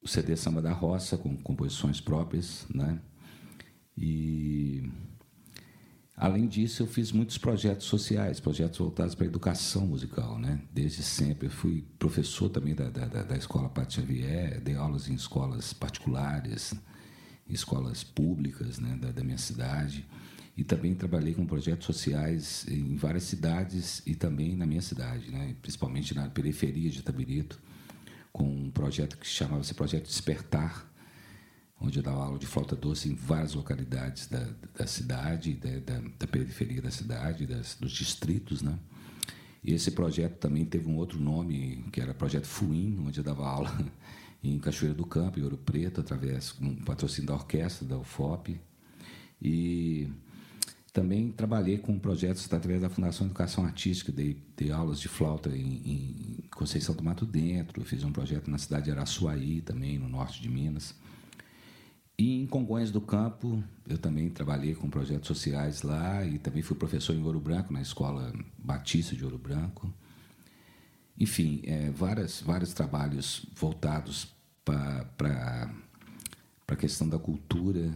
[0.00, 3.00] o CD Samba da Roça, com composições próprias, né?
[3.96, 4.88] E
[6.14, 10.60] Além disso, eu fiz muitos projetos sociais, projetos voltados para a educação musical, né?
[10.72, 11.48] Desde sempre.
[11.48, 16.74] Eu fui professor também da, da, da Escola Pato Xavier, dei aulas em escolas particulares,
[17.54, 20.06] escolas públicas né, da, da minha cidade.
[20.56, 25.56] E também trabalhei com projetos sociais em várias cidades e também na minha cidade, né?
[25.62, 27.58] principalmente na periferia de Itabirito,
[28.30, 30.90] com um projeto que chamava-se Projeto Despertar,
[31.80, 36.08] onde eu dava aula de flauta doce em várias localidades da, da cidade, da, da,
[36.18, 38.78] da, periferia da cidade, das, dos distritos, né?
[39.64, 43.46] E esse projeto também teve um outro nome, que era Projeto FUIM, onde eu dava
[43.46, 43.70] aula
[44.42, 48.60] em Cachoeira do Campo, em Ouro Preto, através de um patrocínio da orquestra, da UFOP.
[49.40, 50.08] E
[50.92, 55.82] também trabalhei com projetos através da Fundação Educação Artística, dei, dei aulas de flauta em,
[55.84, 60.42] em Conceição do Mato Dentro, fiz um projeto na cidade de Araçuaí, também, no norte
[60.42, 60.94] de Minas.
[62.18, 66.76] E em Congonhas do Campo, eu também trabalhei com projetos sociais lá e também fui
[66.76, 69.92] professor em Ouro Branco, na Escola Batista de Ouro Branco.
[71.18, 74.31] Enfim, é, várias, vários trabalhos voltados
[74.64, 75.70] para
[76.68, 77.92] a questão da cultura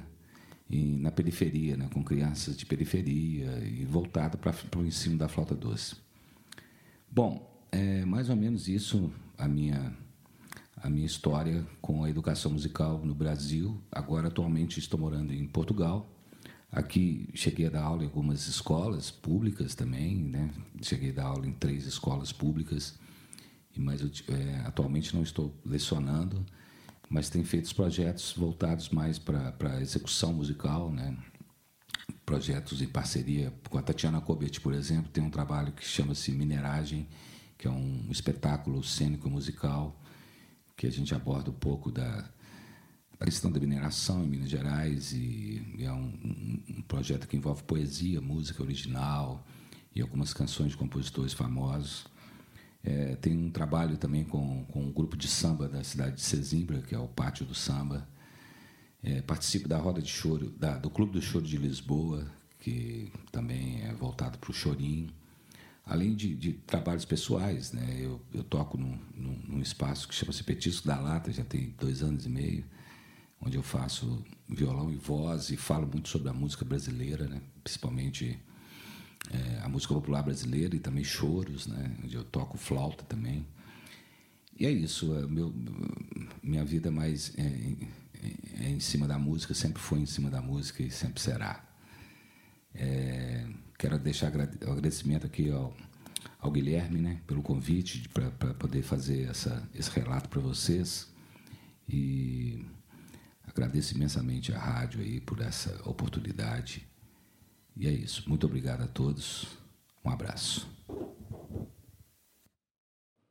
[0.69, 5.55] e na periferia, né, com crianças de periferia e voltado para o ensino da flauta
[5.55, 5.97] doce.
[7.11, 9.97] Bom, é mais ou menos isso a minha
[10.77, 13.81] a minha história com a educação musical no Brasil.
[13.91, 16.09] Agora, atualmente, estou morando em Portugal.
[16.71, 20.51] Aqui cheguei a dar aula em algumas escolas públicas também, né?
[20.83, 22.99] Cheguei a dar aula em três escolas públicas,
[23.81, 26.45] mas eu, é, atualmente não estou lecionando,
[27.09, 31.17] mas tenho feito projetos voltados mais para a execução musical, né?
[32.25, 37.09] Projetos em parceria com a Tatiana Kobet, por exemplo, tem um trabalho que chama-se Mineragem,
[37.57, 40.01] que é um espetáculo cênico musical
[40.77, 42.29] que a gente aborda um pouco da,
[43.19, 47.63] da questão da mineração em Minas Gerais e, e é um, um, projeto que envolve
[47.63, 49.47] poesia, música original
[49.95, 52.05] e algumas canções de compositores famosos.
[52.87, 56.81] É, tem um trabalho também com, com um grupo de samba da cidade de Sesimbra,
[56.83, 58.09] que é o Pátio do Samba.
[59.03, 62.27] É, participo da roda de choro, da, do Clube do Choro de Lisboa,
[62.61, 65.13] que também é voltado para o chorinho
[65.87, 67.99] além de, de, trabalhos pessoais, né?
[68.01, 72.03] Eu, eu toco num, num, num espaço que chama-se Petisco da Lata, já tem dois
[72.03, 72.65] anos e meio,
[73.41, 77.41] onde eu faço violão e voz e falo muito sobre a música brasileira, né?
[77.63, 78.37] Principalmente
[79.33, 81.97] é, a música popular brasileira e também choros, né?
[82.05, 83.47] Onde eu toco flauta também.
[84.59, 85.55] E é isso, é meu,
[86.43, 90.41] minha vida mais é, é, é, em cima da música, sempre foi em cima da
[90.41, 91.63] música e sempre será.
[92.75, 93.47] É,
[93.79, 95.77] Quero deixar o agradecimento aqui ao,
[96.39, 101.13] ao Guilherme né, pelo convite para poder fazer essa, esse relato para vocês.
[101.87, 102.65] E
[103.47, 106.86] agradeço imensamente à rádio aí por essa oportunidade.
[107.77, 108.29] E é isso.
[108.29, 109.59] Muito obrigado a todos.
[110.05, 110.67] Um abraço.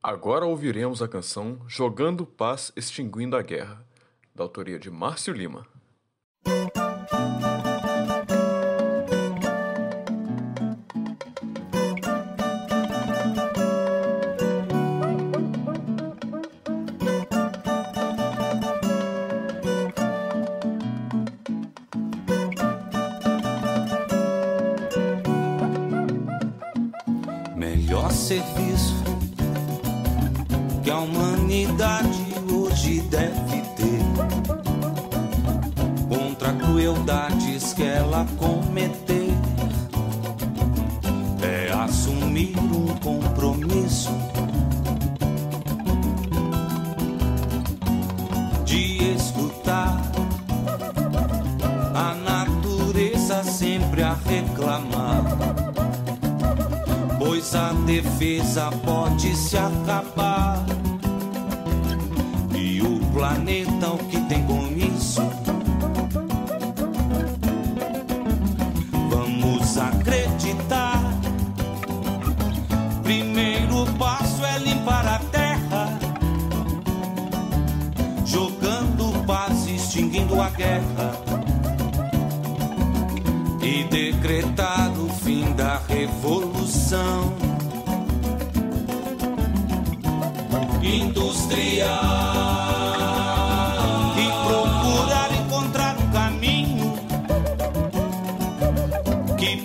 [0.02, 3.84] Agora ouviremos a canção Jogando Paz, Extinguindo a Guerra,
[4.32, 5.66] da autoria de Márcio Lima.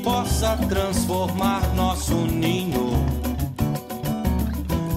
[0.03, 2.91] Possa transformar nosso ninho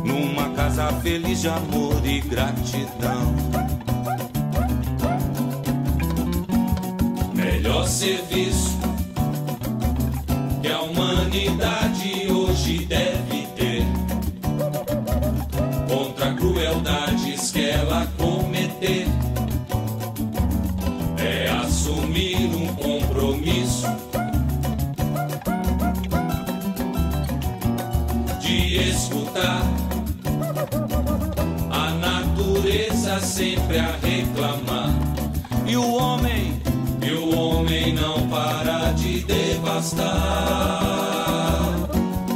[0.05, 3.35] numa casa feliz de amor e gratidão.
[7.35, 8.79] Melhor serviço
[10.63, 11.84] que a humanidade
[33.25, 34.91] sempre a reclamar
[35.66, 36.61] e o homem
[37.03, 40.05] e o homem não para de devastar.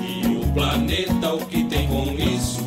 [0.02, 2.66] E o planeta, o que tem com isso?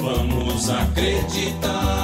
[0.00, 1.95] Vamos acreditar.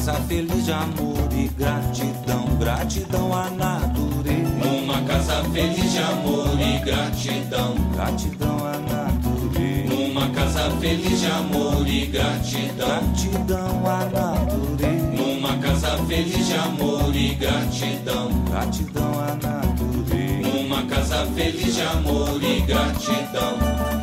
[0.00, 4.48] Casa feliz de amor e gratidão, gratidão à natureza.
[4.64, 9.94] Numa casa feliz de amor e gratidão, gratidão à natureza.
[9.94, 15.06] Numa casa feliz de amor e gratidão, gratidão à natureza.
[15.12, 20.48] Numa casa feliz de amor e gratidão, gratidão à natureza.
[20.48, 23.99] Numa casa feliz de amor e gratidão.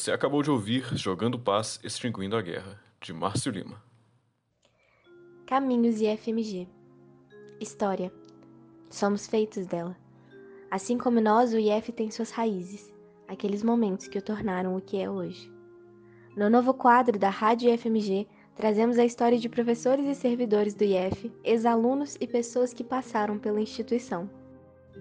[0.00, 3.82] Você acabou de ouvir Jogando Paz Extinguindo a Guerra, de Márcio Lima.
[5.46, 6.66] Caminhos e FMG.
[7.60, 8.10] História.
[8.88, 9.94] Somos feitos dela.
[10.70, 12.90] Assim como nós, o IF tem suas raízes,
[13.28, 15.52] aqueles momentos que o tornaram o que é hoje.
[16.34, 21.30] No novo quadro da Rádio IFMG, trazemos a história de professores e servidores do IF,
[21.44, 24.30] ex-alunos e pessoas que passaram pela instituição.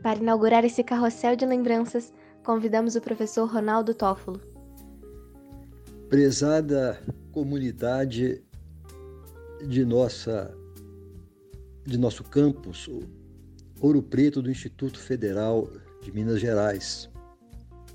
[0.03, 4.58] Para inaugurar esse carrossel de lembranças, convidamos o professor Ronaldo Tófolo.
[6.09, 7.01] Prezada
[7.31, 8.43] comunidade
[9.67, 10.51] de nossa
[11.85, 12.89] de nosso campus,
[13.79, 15.69] Ouro Preto do Instituto Federal
[16.01, 17.11] de Minas Gerais.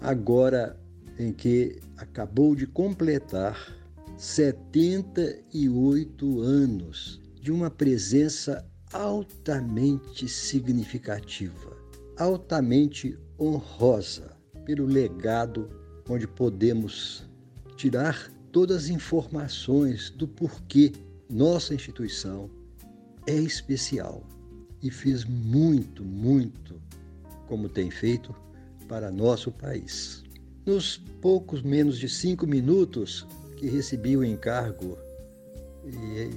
[0.01, 0.79] Agora
[1.19, 3.75] em que acabou de completar
[4.17, 11.77] 78 anos de uma presença altamente significativa,
[12.17, 15.69] altamente honrosa pelo legado
[16.09, 17.29] onde podemos
[17.77, 20.93] tirar todas as informações do porquê
[21.29, 22.51] nossa instituição
[23.27, 24.23] é especial
[24.83, 26.81] e fez muito, muito
[27.47, 28.35] como tem feito
[28.89, 30.23] para nosso país.
[30.67, 34.99] Nos poucos menos de cinco minutos que recebi o encargo
[35.87, 36.31] e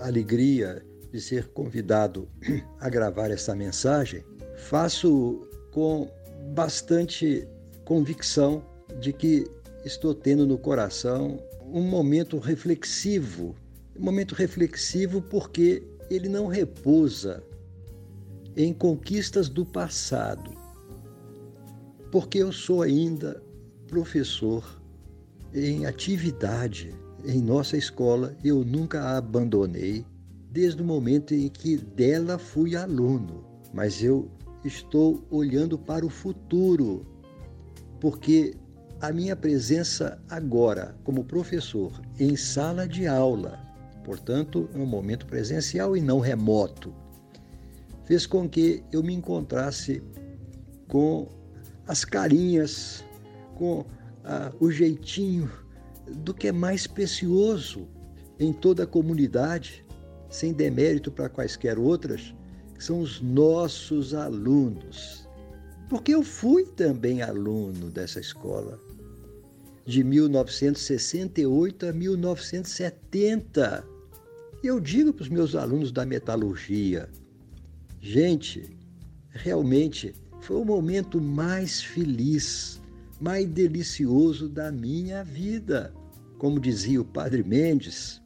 [0.00, 2.28] alegria de ser convidado
[2.80, 4.24] a gravar essa mensagem,
[4.56, 6.10] faço com
[6.54, 7.46] bastante
[7.84, 8.62] convicção
[9.00, 9.46] de que
[9.84, 13.54] estou tendo no coração um momento reflexivo.
[13.98, 17.42] Um momento reflexivo porque ele não repousa
[18.56, 20.50] em conquistas do passado.
[22.10, 23.42] Porque eu sou ainda
[23.86, 24.64] professor
[25.54, 30.04] em atividade em nossa escola, eu nunca a abandonei
[30.50, 34.30] desde o momento em que dela fui aluno, mas eu
[34.64, 37.04] estou olhando para o futuro,
[38.00, 38.54] porque
[39.00, 43.58] a minha presença agora como professor em sala de aula,
[44.04, 46.92] portanto, um momento presencial e não remoto,
[48.04, 50.02] fez com que eu me encontrasse
[50.88, 51.28] com
[51.86, 53.04] as carinhas,
[53.54, 53.84] com
[54.24, 55.50] ah, o jeitinho
[56.24, 57.86] do que é mais precioso
[58.38, 59.84] em toda a comunidade,
[60.28, 62.34] sem demérito para quaisquer outras,
[62.78, 65.28] são os nossos alunos.
[65.88, 68.78] Porque eu fui também aluno dessa escola,
[69.88, 73.84] de 1968 a 1970.
[74.62, 77.08] Eu digo para os meus alunos da metalurgia,
[77.98, 78.76] gente,
[79.30, 82.78] realmente foi o momento mais feliz,
[83.18, 85.90] mais delicioso da minha vida.
[86.36, 88.20] Como dizia o Padre Mendes,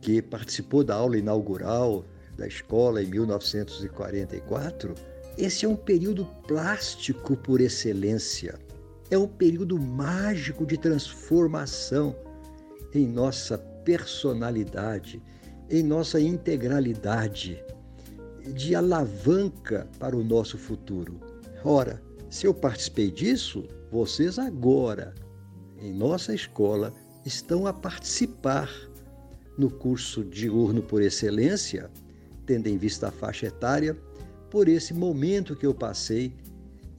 [0.00, 2.04] que participou da aula inaugural
[2.36, 4.94] da escola em 1944,
[5.36, 8.67] esse é um período plástico por excelência.
[9.10, 12.14] É um período mágico de transformação
[12.94, 15.22] em nossa personalidade,
[15.70, 17.62] em nossa integralidade,
[18.54, 21.20] de alavanca para o nosso futuro.
[21.64, 25.14] Ora, se eu participei disso, vocês agora,
[25.80, 26.92] em nossa escola,
[27.24, 28.70] estão a participar
[29.56, 31.90] no curso diurno por excelência,
[32.46, 33.96] tendo em vista a faixa etária,
[34.50, 36.32] por esse momento que eu passei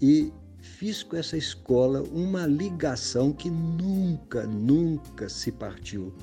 [0.01, 0.32] e
[0.70, 6.13] fiz com essa escola uma ligação que nunca, nunca se partiu.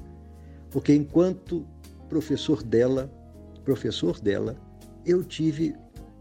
[0.70, 1.66] Porque enquanto
[2.08, 3.10] professor dela,
[3.64, 4.56] professor dela,
[5.04, 5.74] eu tive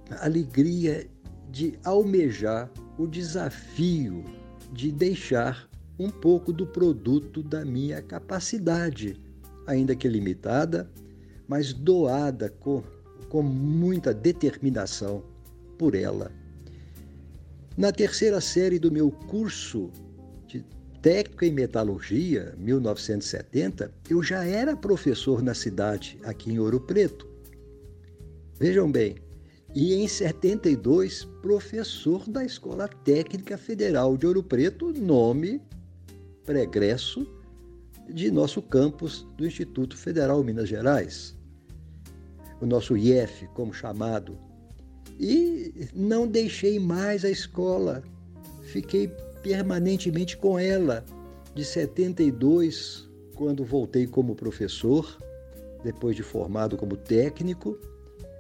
[0.10, 1.08] a alegria
[1.50, 4.24] de almejar o desafio
[4.74, 9.22] de deixar um pouco do produto da minha capacidade,
[9.66, 10.92] ainda que limitada,
[11.48, 12.84] mas doada com,
[13.30, 15.24] com muita determinação
[15.78, 16.32] por ela.
[17.78, 19.92] Na terceira série do meu curso
[20.48, 20.64] de
[21.02, 27.28] técnico em metalurgia, 1970, eu já era professor na cidade, aqui em Ouro Preto.
[28.58, 29.18] Vejam bem,
[29.74, 35.62] e em 72, professor da Escola Técnica Federal de Ouro Preto, nome
[36.46, 37.28] pregresso
[38.10, 41.36] de nosso campus do Instituto Federal Minas Gerais,
[42.62, 44.45] o nosso IF, como chamado.
[45.20, 48.04] E não deixei mais a escola,
[48.64, 49.08] fiquei
[49.42, 51.06] permanentemente com ela,
[51.54, 55.18] de 72, quando voltei como professor,
[55.84, 57.78] depois de formado como técnico,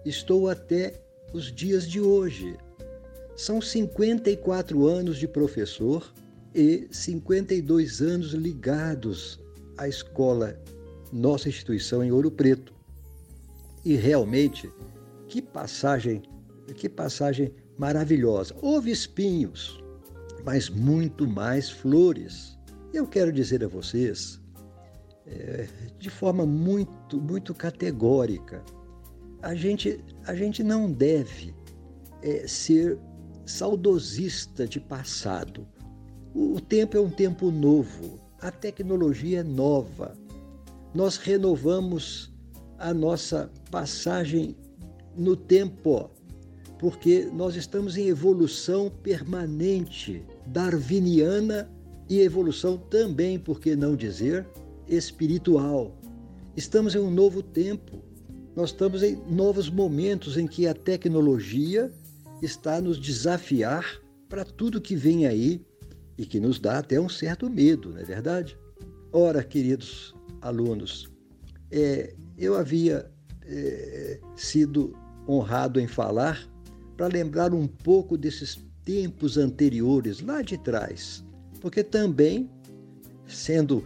[0.05, 1.01] estou até
[1.33, 2.57] os dias de hoje.
[3.35, 6.11] São 54 anos de professor
[6.53, 9.39] e 52 anos ligados
[9.77, 10.59] à escola,
[11.11, 12.73] nossa instituição em Ouro Preto.
[13.83, 14.71] E realmente,
[15.27, 16.23] que passagem,
[16.73, 18.55] que passagem maravilhosa.
[18.61, 19.81] Houve espinhos,
[20.43, 22.57] mas muito mais flores.
[22.93, 24.39] Eu quero dizer a vocês,
[25.27, 25.67] é,
[25.99, 28.63] de forma muito, muito categórica,
[29.41, 31.53] a gente, a gente não deve
[32.21, 32.97] é, ser
[33.45, 35.67] saudosista de passado.
[36.33, 40.15] O, o tempo é um tempo novo, a tecnologia é nova.
[40.93, 42.33] Nós renovamos
[42.77, 44.55] a nossa passagem
[45.15, 46.09] no tempo,
[46.77, 51.69] porque nós estamos em evolução permanente, darwiniana
[52.09, 54.47] e evolução também, por que não dizer,
[54.87, 55.97] espiritual.
[56.55, 58.03] Estamos em um novo tempo.
[58.55, 61.91] Nós estamos em novos momentos em que a tecnologia
[62.41, 63.99] está a nos desafiar
[64.29, 65.61] para tudo que vem aí
[66.17, 68.57] e que nos dá até um certo medo, não é verdade?
[69.11, 71.09] Ora, queridos alunos,
[71.71, 73.09] é, eu havia
[73.43, 74.93] é, sido
[75.27, 76.47] honrado em falar
[76.95, 81.23] para lembrar um pouco desses tempos anteriores, lá de trás,
[81.59, 82.49] porque também,
[83.27, 83.83] sendo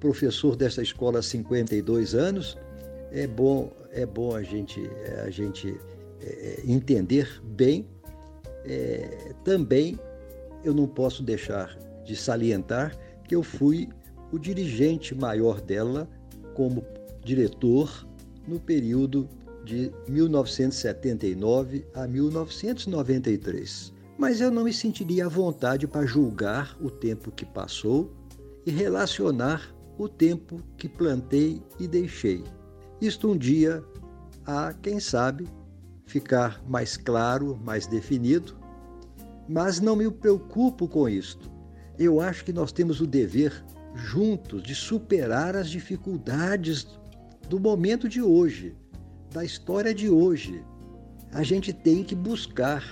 [0.00, 2.58] professor dessa escola há 52 anos,
[3.12, 4.80] é bom, é bom a gente,
[5.24, 5.78] a gente
[6.20, 7.86] é, entender bem.
[8.64, 9.98] É, também
[10.64, 12.96] eu não posso deixar de salientar
[13.26, 13.88] que eu fui
[14.32, 16.08] o dirigente maior dela
[16.54, 16.84] como
[17.24, 18.06] diretor
[18.46, 19.28] no período
[19.64, 23.92] de 1979 a 1993.
[24.18, 28.12] Mas eu não me sentiria à vontade para julgar o tempo que passou
[28.66, 32.44] e relacionar o tempo que plantei e deixei.
[33.00, 33.84] Isto um dia
[34.46, 35.48] a, quem sabe,
[36.06, 38.56] ficar mais claro, mais definido,
[39.48, 41.50] mas não me preocupo com isto.
[41.98, 46.86] Eu acho que nós temos o dever juntos de superar as dificuldades
[47.48, 48.76] do momento de hoje,
[49.32, 50.64] da história de hoje.
[51.32, 52.84] A gente tem que buscar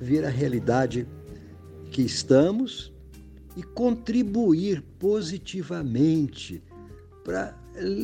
[0.00, 1.06] ver a realidade
[1.90, 2.92] que estamos
[3.56, 6.62] e contribuir positivamente
[7.24, 7.56] para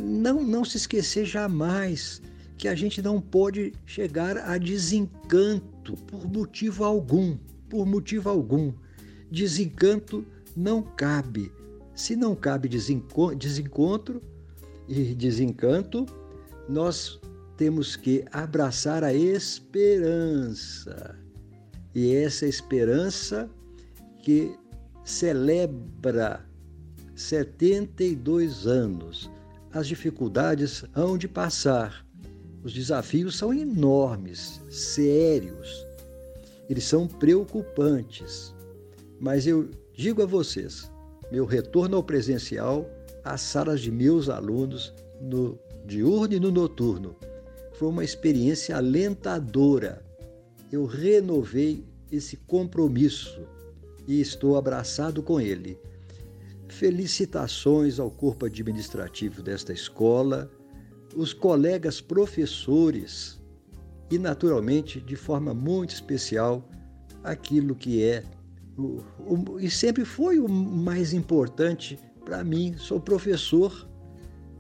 [0.03, 2.21] não, não se esquecer jamais
[2.57, 7.37] que a gente não pode chegar a desencanto por motivo algum,
[7.69, 8.73] por motivo algum.
[9.31, 10.25] Desencanto
[10.57, 11.53] não cabe.
[11.95, 14.23] Se não cabe desencontro
[14.89, 16.07] e desencanto,
[16.69, 17.21] nós
[17.57, 21.17] temos que abraçar a esperança.
[21.95, 23.49] E essa esperança
[24.23, 24.55] que
[25.05, 26.45] celebra
[27.15, 29.31] 72 anos.
[29.73, 32.05] As dificuldades hão de passar.
[32.63, 35.87] Os desafios são enormes, sérios.
[36.69, 38.55] Eles são preocupantes.
[39.21, 40.91] Mas eu digo a vocês,
[41.31, 42.91] meu retorno ao presencial,
[43.25, 47.17] às salas de meus alunos, no diurno e no noturno,
[47.79, 50.05] foi uma experiência alentadora.
[50.73, 53.41] Eu renovei esse compromisso
[54.07, 55.79] e estou abraçado com ele.
[56.69, 60.51] Felicitações ao corpo administrativo desta escola,
[61.15, 63.41] os colegas professores
[64.11, 66.69] e, naturalmente, de forma muito especial,
[67.23, 68.23] aquilo que é
[68.77, 72.75] o, o, e sempre foi o mais importante para mim.
[72.79, 73.89] Sou professor,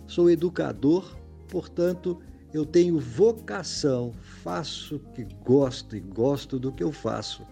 [0.07, 1.17] sou educador,
[1.49, 2.19] portanto,
[2.57, 7.43] eu tenho vocação, faço o que gosto e gosto do que eu faço.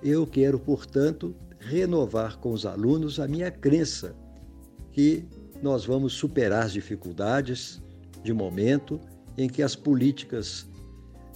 [0.00, 4.14] Eu quero, portanto, renovar com os alunos a minha crença
[4.92, 5.24] que
[5.60, 7.82] nós vamos superar as dificuldades
[8.22, 9.00] de momento
[9.36, 10.68] em que as políticas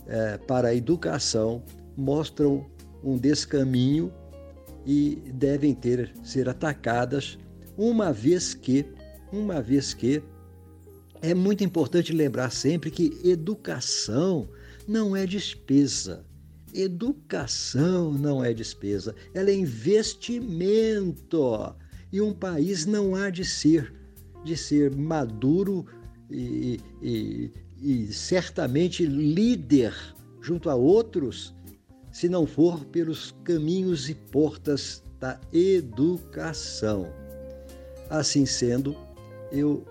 [0.07, 1.65] eh, para a educação
[1.97, 2.67] mostram
[3.03, 4.13] um descaminho
[4.85, 7.37] e devem ter ser atacadas
[7.77, 8.87] uma vez que
[9.33, 10.23] uma vez que
[11.27, 14.49] é muito importante lembrar sempre que educação
[14.87, 16.25] não é despesa.
[16.73, 21.43] Educação não é despesa, ela é investimento.
[22.13, 23.93] E um país não há de ser,
[24.45, 25.87] de ser maduro
[26.31, 27.51] e, e,
[27.83, 29.93] e certamente líder
[30.41, 31.53] junto a outros,
[32.13, 37.13] se não for pelos caminhos e portas da educação.
[38.09, 38.95] Assim sendo,
[39.51, 39.85] eu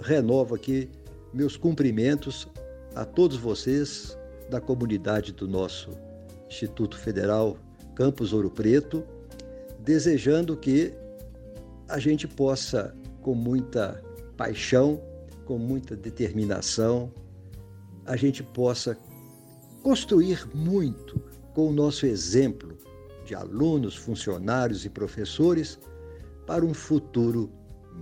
[0.00, 0.88] renovo aqui
[1.32, 2.48] meus cumprimentos
[2.94, 4.16] a todos vocês
[4.48, 5.90] da comunidade do nosso
[6.48, 7.56] Instituto Federal
[7.94, 9.04] Campus Ouro Preto,
[9.78, 10.92] desejando que
[11.88, 14.02] a gente possa, com muita
[14.36, 15.00] paixão,
[15.44, 17.12] com muita determinação,
[18.06, 18.96] a gente possa
[19.82, 21.20] construir muito
[21.54, 22.76] com o nosso exemplo
[23.24, 25.78] de alunos, funcionários e professores
[26.46, 27.50] para um futuro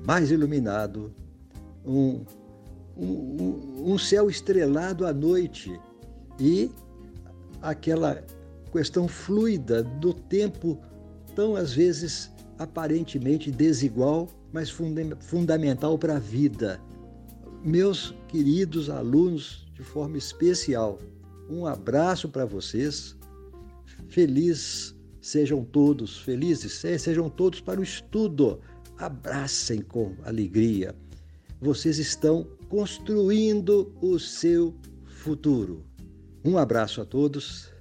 [0.06, 1.12] mais iluminado,
[1.88, 2.24] um,
[2.96, 5.80] um, um céu estrelado à noite
[6.38, 6.70] e
[7.62, 8.22] aquela
[8.70, 10.78] questão fluida do tempo,
[11.34, 16.80] tão às vezes aparentemente desigual, mas funda fundamental para a vida.
[17.64, 20.98] Meus queridos alunos, de forma especial,
[21.48, 23.16] um abraço para vocês.
[24.08, 28.60] Feliz sejam todos, felizes sejam todos para o estudo.
[28.98, 30.94] Abracem com alegria.
[31.60, 35.84] Vocês estão construindo o seu futuro.
[36.44, 37.72] Um abraço a todos.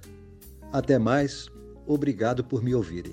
[0.72, 1.48] Até mais.
[1.86, 3.12] Obrigado por me ouvirem.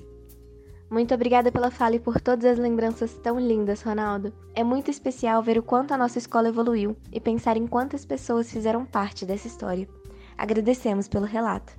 [0.89, 4.33] Muito obrigada pela fala e por todas as lembranças tão lindas, Ronaldo.
[4.55, 8.51] É muito especial ver o quanto a nossa escola evoluiu e pensar em quantas pessoas
[8.51, 9.87] fizeram parte dessa história.
[10.35, 11.73] Agradecemos pelo relato.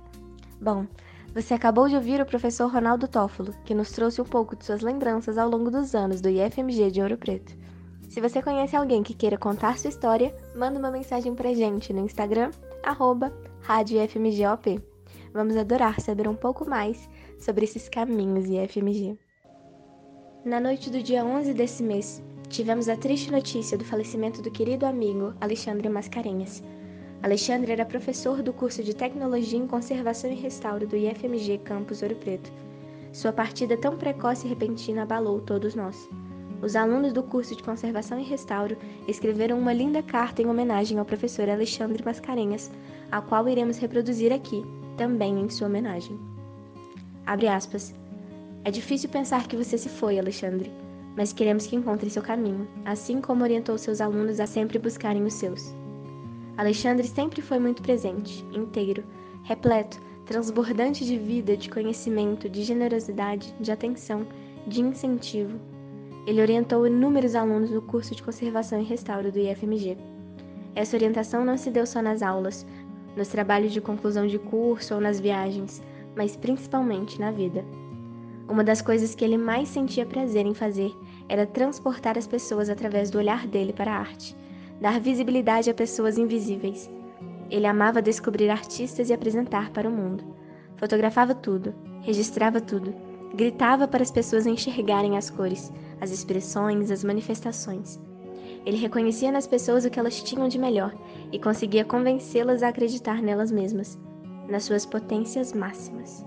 [0.61, 0.87] Bom,
[1.33, 4.81] você acabou de ouvir o professor Ronaldo Tófolo, que nos trouxe um pouco de suas
[4.81, 7.53] lembranças ao longo dos anos do IFMG de Ouro Preto.
[8.17, 12.03] Se você conhece alguém que queira contar sua história, manda uma mensagem pra gente no
[12.03, 12.49] Instagram,
[12.81, 13.31] arroba.
[15.31, 17.07] Vamos adorar saber um pouco mais
[17.37, 19.19] sobre esses caminhos IFMG.
[20.43, 24.87] Na noite do dia 11 desse mês, tivemos a triste notícia do falecimento do querido
[24.87, 26.63] amigo Alexandre Mascarenhas.
[27.21, 32.15] Alexandre era professor do curso de Tecnologia em Conservação e Restauro do IFMG Campus Ouro
[32.15, 32.51] Preto.
[33.13, 36.09] Sua partida tão precoce e repentina abalou todos nós.
[36.61, 38.77] Os alunos do curso de Conservação e Restauro
[39.07, 42.71] escreveram uma linda carta em homenagem ao professor Alexandre Mascarenhas,
[43.11, 44.65] a qual iremos reproduzir aqui,
[44.97, 46.19] também em sua homenagem.
[47.25, 47.93] Abre aspas.
[48.63, 50.71] É difícil pensar que você se foi, Alexandre,
[51.15, 55.35] mas queremos que encontre seu caminho, assim como orientou seus alunos a sempre buscarem os
[55.35, 55.73] seus.
[56.57, 59.03] Alexandre sempre foi muito presente, inteiro,
[59.43, 64.25] repleto, transbordante de vida, de conhecimento, de generosidade, de atenção,
[64.65, 65.57] de incentivo.
[66.27, 69.97] Ele orientou inúmeros alunos no curso de conservação e restauro do IFMG.
[70.75, 72.67] Essa orientação não se deu só nas aulas,
[73.15, 75.81] nos trabalhos de conclusão de curso ou nas viagens,
[76.17, 77.63] mas principalmente na vida.
[78.45, 80.93] Uma das coisas que ele mais sentia prazer em fazer
[81.29, 84.35] era transportar as pessoas através do olhar dele para a arte,
[84.81, 86.89] dar visibilidade a pessoas invisíveis.
[87.49, 90.25] Ele amava descobrir artistas e apresentar para o mundo.
[90.75, 92.93] Fotografava tudo, registrava tudo,
[93.37, 95.71] gritava para as pessoas enxergarem as cores,
[96.01, 97.99] as expressões, as manifestações.
[98.65, 100.91] Ele reconhecia nas pessoas o que elas tinham de melhor
[101.31, 103.97] e conseguia convencê-las a acreditar nelas mesmas,
[104.49, 106.25] nas suas potências máximas.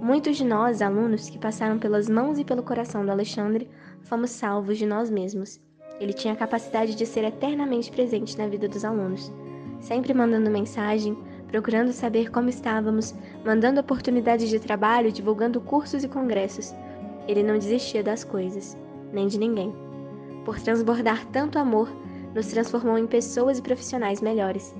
[0.00, 3.68] Muitos de nós, alunos, que passaram pelas mãos e pelo coração do Alexandre,
[4.00, 5.60] fomos salvos de nós mesmos.
[6.00, 9.30] Ele tinha a capacidade de ser eternamente presente na vida dos alunos,
[9.78, 11.18] sempre mandando mensagem,
[11.50, 16.74] procurando saber como estávamos, mandando oportunidades de trabalho, divulgando cursos e congressos.
[17.26, 18.76] Ele não desistia das coisas,
[19.12, 19.74] nem de ninguém.
[20.44, 21.90] Por transbordar tanto amor,
[22.34, 24.74] nos transformou em pessoas e profissionais melhores.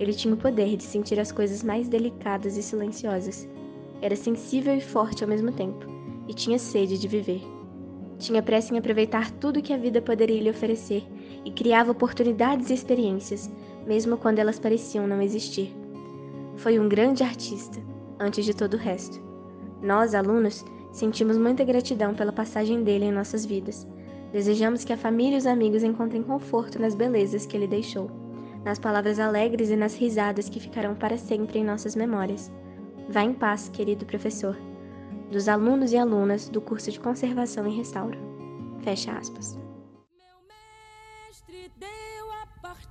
[0.00, 3.48] Ele tinha o poder de sentir as coisas mais delicadas e silenciosas
[4.04, 5.86] era sensível e forte ao mesmo tempo,
[6.28, 7.42] e tinha sede de viver.
[8.18, 11.02] Tinha pressa em aproveitar tudo que a vida poderia lhe oferecer
[11.42, 13.50] e criava oportunidades e experiências,
[13.86, 15.74] mesmo quando elas pareciam não existir.
[16.56, 17.80] Foi um grande artista,
[18.18, 19.20] antes de todo o resto.
[19.82, 23.86] Nós, alunos, sentimos muita gratidão pela passagem dele em nossas vidas.
[24.32, 28.10] Desejamos que a família e os amigos encontrem conforto nas belezas que ele deixou,
[28.64, 32.50] nas palavras alegres e nas risadas que ficarão para sempre em nossas memórias.
[33.08, 34.56] Vá em paz, querido professor,
[35.30, 38.18] dos alunos e alunas do curso de Conservação e Restauro.
[38.82, 39.63] Fecha aspas.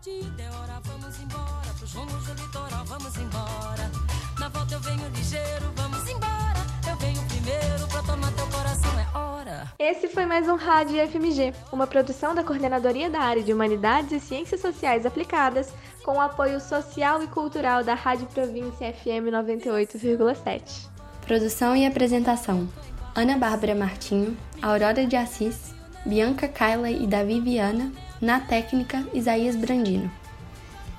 [0.04, 3.90] Partida, é hora, vamos embora, pros rumos do litoral, vamos embora.
[4.38, 6.60] Na volta eu venho ligeiro, vamos embora.
[6.90, 9.72] Eu venho primeiro pra tomar teu coração, é hora.
[9.80, 14.20] Esse foi mais um Rádio FMG, uma produção da Coordenadoria da Área de Humanidades e
[14.20, 15.74] Ciências Sociais Aplicadas,
[16.04, 20.90] com o apoio social e cultural da Rádio Província FM 98,7.
[21.26, 22.68] Produção e apresentação:
[23.16, 25.74] Ana Bárbara Martinho, Aurora de Assis,
[26.06, 27.90] Bianca Kyla e Davi Viana,
[28.24, 30.10] na técnica Isaías Brandino.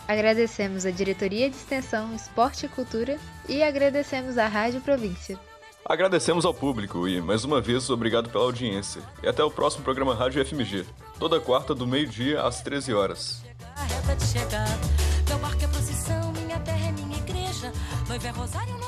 [0.06, 3.18] Agradecemos a Diretoria de Extensão, Esporte e Cultura
[3.48, 5.40] e agradecemos à Rádio Província.
[5.86, 9.00] Agradecemos ao público e, mais uma vez, obrigado pela audiência.
[9.22, 10.84] E até o próximo programa Rádio FMG,
[11.18, 13.42] toda quarta do meio-dia às 13 horas.
[13.74, 14.68] A reta de chegar.
[15.26, 17.72] Meu barco é procissão, minha terra é minha igreja.
[18.06, 18.78] Noiva é rosário,